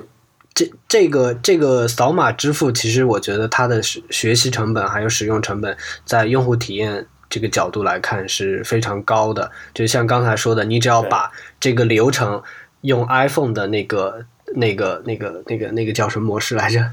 [0.60, 5.74] 这这个这个扫码支付，其实我觉得它的学习成本还有使用成本，
[6.04, 9.50] 在用户体验这个角度来看是非常高的。
[9.72, 12.42] 就像刚才说的，你只要把这个流程
[12.82, 16.84] 用 iPhone 的那个那个那个那个那个叫什么模式来着？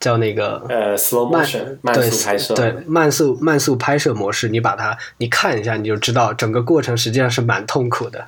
[0.00, 8.26] 叫那个呃，slow motion 慢速拍摄，对慢速慢速拍摄模式，你把它你看一下，你就知道整个过程实际上是蛮痛苦的。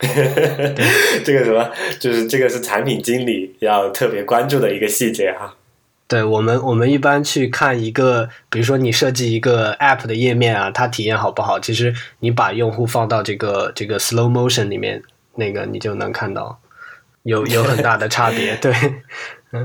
[1.24, 5.54] 这个什么，就是这个是产品经理要特别关注的一个细节哈。
[6.08, 11.60] 对我们，我们一般去看一个，比如说你设计一个 App 的页面啊，它体验好不好？
[11.60, 15.02] 其实你把用户放到这个这个 Slow Motion 里面，
[15.36, 16.58] 那个你就能看到
[17.22, 18.56] 有有很大的差别。
[18.56, 18.74] 对，
[19.52, 19.64] 嗯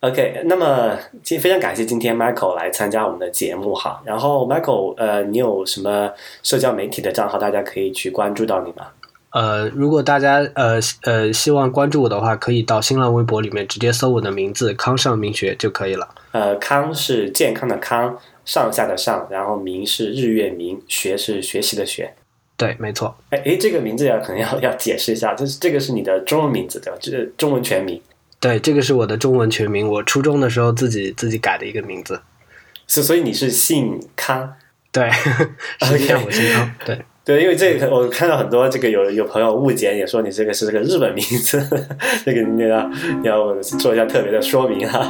[0.00, 4.02] ，OK，那么今非常感谢今天 Michael 来参加我们的节目哈。
[4.04, 8.88] 然后 Michael，呃，你有什么社交媒体的账号，大家可以去关注到你吗？
[9.30, 16.08] 呃，如果大家呃呃希望关注我的话，可以到新浪微博里面直接搜我的名字“康上明学”就可以了。
[16.32, 22.14] 呃，康是健康的康，上下的上，然后明是日月明，学是学习的学。
[22.56, 23.14] 对，没错。
[23.30, 26.98] 哎哎，这个名字要可能要要解释一下，就是这个是你的中文名字对吧？
[27.00, 28.00] 这中文全名。
[28.40, 32.20] 对，这个是我的中文全名，我初中的时候自己自己改的一个名字。
[32.86, 34.54] 所，所以你是姓康？
[34.90, 35.10] 对，
[35.82, 36.72] 实际上我姓康。
[36.86, 36.98] 对。
[37.28, 41.62] 对，因为这个我看到很多这个有有朋友误解，也说你这个是这个日本名字，
[42.24, 42.90] 这个你要
[43.22, 45.06] 要做一下特别的说明哈。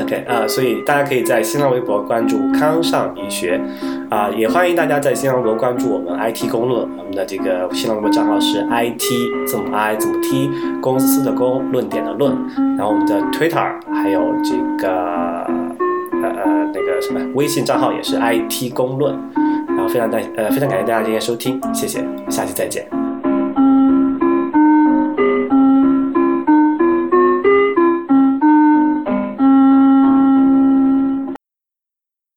[0.00, 3.60] OK 啊，所以大家可以在新浪微博关注康上医学
[4.08, 9.02] 啊，也欢迎大家在新浪微博关注我们 IT 公论，我们的这个新浪微博账号是 IT
[9.48, 10.48] 字母 I 字母 T
[10.80, 12.36] 公司的公论点的论，
[12.78, 15.42] 然后我们的 Twitter 还有这个
[16.22, 19.18] 呃那个什么微信账号也是 IT 公论。
[19.88, 23.05] 非常感呃非常感谢大家今天收听，谢谢，下期再见。